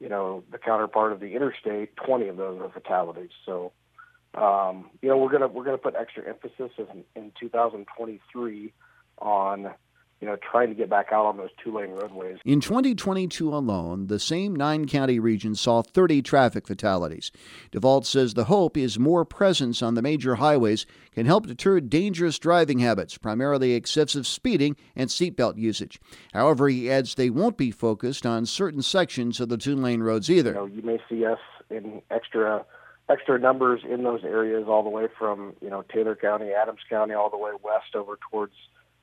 you 0.00 0.08
know 0.08 0.44
the 0.50 0.58
counterpart 0.58 1.12
of 1.12 1.20
the 1.20 1.34
interstate, 1.34 1.96
20 1.96 2.28
of 2.28 2.36
those 2.36 2.60
are 2.60 2.70
fatalities. 2.70 3.30
So, 3.44 3.72
um, 4.34 4.90
you 5.02 5.08
know, 5.08 5.16
we're 5.16 5.30
gonna 5.30 5.48
we're 5.48 5.64
gonna 5.64 5.78
put 5.78 5.94
extra 5.94 6.28
emphasis 6.28 6.70
in, 6.78 7.04
in 7.14 7.32
2023 7.38 8.72
on 9.18 9.74
you 10.20 10.26
know, 10.26 10.36
trying 10.36 10.68
to 10.68 10.74
get 10.74 10.90
back 10.90 11.08
out 11.12 11.26
on 11.26 11.36
those 11.36 11.50
two 11.62 11.72
lane 11.72 11.90
roadways. 11.90 12.38
In 12.44 12.60
2022 12.60 13.54
alone, 13.54 14.08
the 14.08 14.18
same 14.18 14.54
nine 14.54 14.86
county 14.86 15.20
region 15.20 15.54
saw 15.54 15.80
30 15.82 16.22
traffic 16.22 16.66
fatalities. 16.66 17.30
DeVault 17.70 18.04
says 18.04 18.34
the 18.34 18.44
hope 18.44 18.76
is 18.76 18.98
more 18.98 19.24
presence 19.24 19.80
on 19.80 19.94
the 19.94 20.02
major 20.02 20.36
highways 20.36 20.86
can 21.12 21.26
help 21.26 21.46
deter 21.46 21.78
dangerous 21.80 22.38
driving 22.38 22.80
habits, 22.80 23.16
primarily 23.16 23.74
excessive 23.74 24.26
speeding 24.26 24.76
and 24.96 25.08
seatbelt 25.08 25.56
usage. 25.56 26.00
However, 26.32 26.68
he 26.68 26.90
adds 26.90 27.14
they 27.14 27.30
won't 27.30 27.56
be 27.56 27.70
focused 27.70 28.26
on 28.26 28.44
certain 28.46 28.82
sections 28.82 29.38
of 29.38 29.48
the 29.48 29.56
two 29.56 29.76
lane 29.76 30.00
roads 30.00 30.28
either. 30.28 30.50
You, 30.50 30.56
know, 30.56 30.66
you 30.66 30.82
may 30.82 31.00
see 31.08 31.24
us 31.24 31.40
in 31.70 32.02
extra 32.10 32.64
extra 33.10 33.38
numbers 33.38 33.80
in 33.88 34.02
those 34.02 34.22
areas 34.22 34.64
all 34.68 34.82
the 34.82 34.90
way 34.90 35.06
from, 35.18 35.54
you 35.62 35.70
know, 35.70 35.82
Taylor 35.82 36.14
County, 36.14 36.50
Adams 36.50 36.80
County, 36.90 37.14
all 37.14 37.30
the 37.30 37.38
way 37.38 37.52
west 37.62 37.94
over 37.94 38.18
towards 38.30 38.52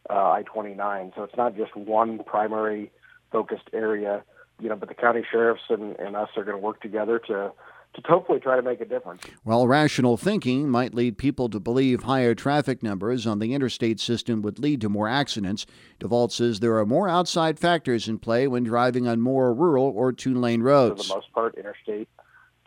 uh, 0.09 0.31
I-29. 0.31 1.15
So 1.15 1.23
it's 1.23 1.37
not 1.37 1.55
just 1.55 1.75
one 1.75 2.19
primary 2.25 2.91
focused 3.31 3.69
area, 3.73 4.23
you 4.59 4.69
know, 4.69 4.75
but 4.75 4.89
the 4.89 4.95
county 4.95 5.23
sheriffs 5.29 5.63
and, 5.69 5.97
and 5.99 6.15
us 6.15 6.29
are 6.37 6.43
going 6.43 6.57
to 6.57 6.63
work 6.63 6.81
together 6.81 7.19
to 7.27 7.51
to 7.95 8.01
hopefully 8.07 8.39
try 8.39 8.55
to 8.55 8.61
make 8.61 8.81
a 8.81 8.85
difference. 8.85 9.21
While 9.43 9.67
rational 9.67 10.17
thinking 10.17 10.69
might 10.69 10.93
lead 10.93 11.17
people 11.17 11.49
to 11.49 11.59
believe 11.59 12.03
higher 12.03 12.35
traffic 12.35 12.83
numbers 12.83 13.25
on 13.25 13.39
the 13.39 13.53
interstate 13.53 13.99
system 13.99 14.41
would 14.41 14.59
lead 14.59 14.81
to 14.81 14.89
more 14.89 15.07
accidents, 15.07 15.65
DeVault 15.99 16.31
says 16.31 16.59
there 16.59 16.77
are 16.77 16.85
more 16.85 17.07
outside 17.07 17.59
factors 17.59 18.07
in 18.07 18.19
play 18.19 18.47
when 18.47 18.63
driving 18.63 19.07
on 19.07 19.21
more 19.21 19.53
rural 19.53 19.85
or 19.95 20.11
two 20.11 20.35
lane 20.35 20.61
roads. 20.61 21.07
For 21.07 21.13
the 21.13 21.15
most 21.15 21.31
part, 21.33 21.55
interstate 21.55 22.09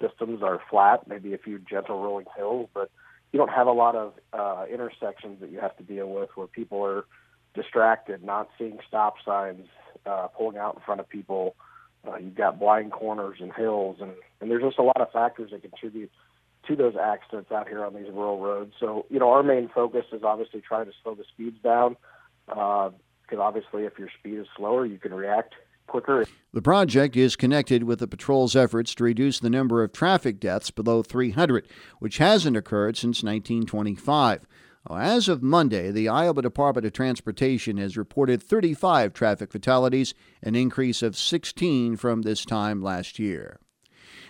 systems 0.01 0.43
are 0.43 0.61
flat, 0.71 1.07
maybe 1.07 1.35
a 1.35 1.39
few 1.39 1.59
gentle 1.59 2.03
rolling 2.03 2.27
hills, 2.37 2.69
but 2.73 2.91
you 3.33 3.39
don't 3.39 3.51
have 3.51 3.67
a 3.67 3.73
lot 3.73 3.95
of 3.95 4.15
uh, 4.33 4.65
intersections 4.73 5.41
that 5.41 5.51
you 5.51 5.61
have 5.61 5.77
to 5.77 5.83
deal 5.83 6.09
with 6.09 6.31
where 6.37 6.47
people 6.47 6.85
are 6.85 7.05
distracted, 7.61 8.23
not 8.23 8.49
seeing 8.59 8.79
stop 8.87 9.15
signs, 9.25 9.67
uh, 10.07 10.29
pulling 10.29 10.57
out 10.57 10.77
in 10.77 10.81
front 10.83 11.01
of 11.01 11.09
people. 11.09 11.57
Uh, 12.07 12.17
you've 12.17 12.35
got 12.35 12.59
blind 12.59 12.93
corners 12.93 13.39
and 13.41 13.53
hills, 13.53 13.99
and, 14.01 14.13
and 14.41 14.51
there's 14.51 14.63
just 14.63 14.79
a 14.79 14.83
lot 14.83 15.01
of 15.01 15.11
factors 15.11 15.51
that 15.51 15.63
contribute 15.63 16.11
to 16.67 16.77
those 16.77 16.95
accidents 16.97 17.51
out 17.51 17.69
here 17.69 17.85
on 17.85 17.95
these 17.95 18.07
rural 18.13 18.41
roads. 18.41 18.75
So, 18.79 19.07
you 19.11 19.19
know, 19.19 19.31
our 19.31 19.43
main 19.43 19.69
focus 19.69 20.05
is 20.13 20.23
obviously 20.23 20.61
trying 20.61 20.87
to 20.87 20.93
slow 21.03 21.15
the 21.15 21.25
speeds 21.25 21.59
down, 21.63 21.97
because 22.47 22.93
uh, 23.33 23.41
obviously 23.41 23.85
if 23.85 23.99
your 23.99 24.09
speed 24.19 24.39
is 24.39 24.47
slower, 24.57 24.87
you 24.87 24.99
can 24.99 25.13
react 25.13 25.55
quicker. 25.87 26.25
The 26.53 26.63
project 26.63 27.17
is 27.17 27.35
connected 27.35 27.85
with 27.85 27.99
the 27.99 28.07
patrol's 28.07 28.55
efforts 28.55 28.95
to 28.97 29.05
reduce 29.05 29.41
the 29.41 29.51
number 29.51 29.83
of 29.83 29.93
traffic 29.93 30.39
deaths 30.39 30.71
below 30.71 31.03
300, 31.03 31.67
which 31.99 32.19
hasn't 32.19 32.57
occurred 32.57 32.97
since 32.97 33.23
1925. 33.23 34.47
As 34.89 35.29
of 35.29 35.43
Monday, 35.43 35.91
the 35.91 36.09
Iowa 36.09 36.41
Department 36.41 36.87
of 36.87 36.93
Transportation 36.93 37.77
has 37.77 37.97
reported 37.97 38.43
35 38.43 39.13
traffic 39.13 39.53
fatalities, 39.53 40.15
an 40.43 40.55
increase 40.55 41.03
of 41.03 41.17
16 41.17 41.97
from 41.97 42.23
this 42.23 42.45
time 42.45 42.81
last 42.81 43.19
year. 43.19 43.59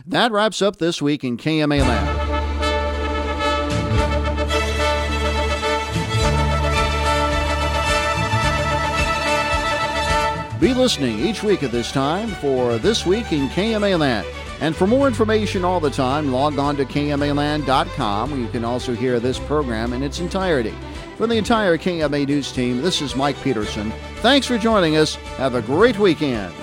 That 0.07 0.33
wraps 0.33 0.63
up 0.63 0.77
this 0.77 1.03
week 1.03 1.23
in 1.23 1.37
KMA 1.37 1.81
Land. 1.81 2.39
Be 10.61 10.75
listening 10.75 11.21
each 11.21 11.45
week 11.45 11.63
at 11.63 11.71
this 11.71 11.93
time 11.93 12.29
for 12.29 12.79
This 12.79 13.07
Week 13.07 13.33
in 13.33 13.49
KMA 13.49 13.97
Land. 13.97 14.27
And 14.61 14.75
for 14.75 14.87
more 14.87 15.07
information 15.07 15.65
all 15.65 15.81
the 15.81 15.91
time, 15.91 16.33
log 16.33 16.59
on 16.59 16.77
to 16.77 16.85
KMAland.com 16.85 18.31
where 18.31 18.41
you 18.41 18.49
can 18.49 18.65
also 18.65 18.95
hear 18.95 19.21
this 19.21 19.39
program 19.39 19.93
in 19.93 20.03
its 20.03 20.19
entirety. 20.19 20.75
For 21.17 21.27
the 21.27 21.37
entire 21.37 21.77
KMA 21.79 22.27
News 22.27 22.53
team, 22.53 22.83
this 22.83 23.01
is 23.01 23.17
Mike 23.17 23.41
Peterson. 23.43 23.93
Thanks 24.17 24.47
for 24.47 24.59
joining 24.59 24.97
us. 24.97 25.15
Have 25.37 25.55
a 25.55 25.63
great 25.63 25.99
weekend. 25.99 26.55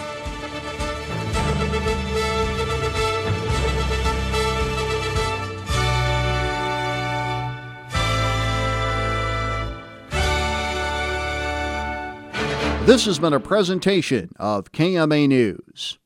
This 12.86 13.06
has 13.06 13.18
been 13.18 13.34
a 13.34 13.40
presentation 13.40 14.32
of 14.38 14.72
KMA 14.72 15.28
News. 15.28 15.98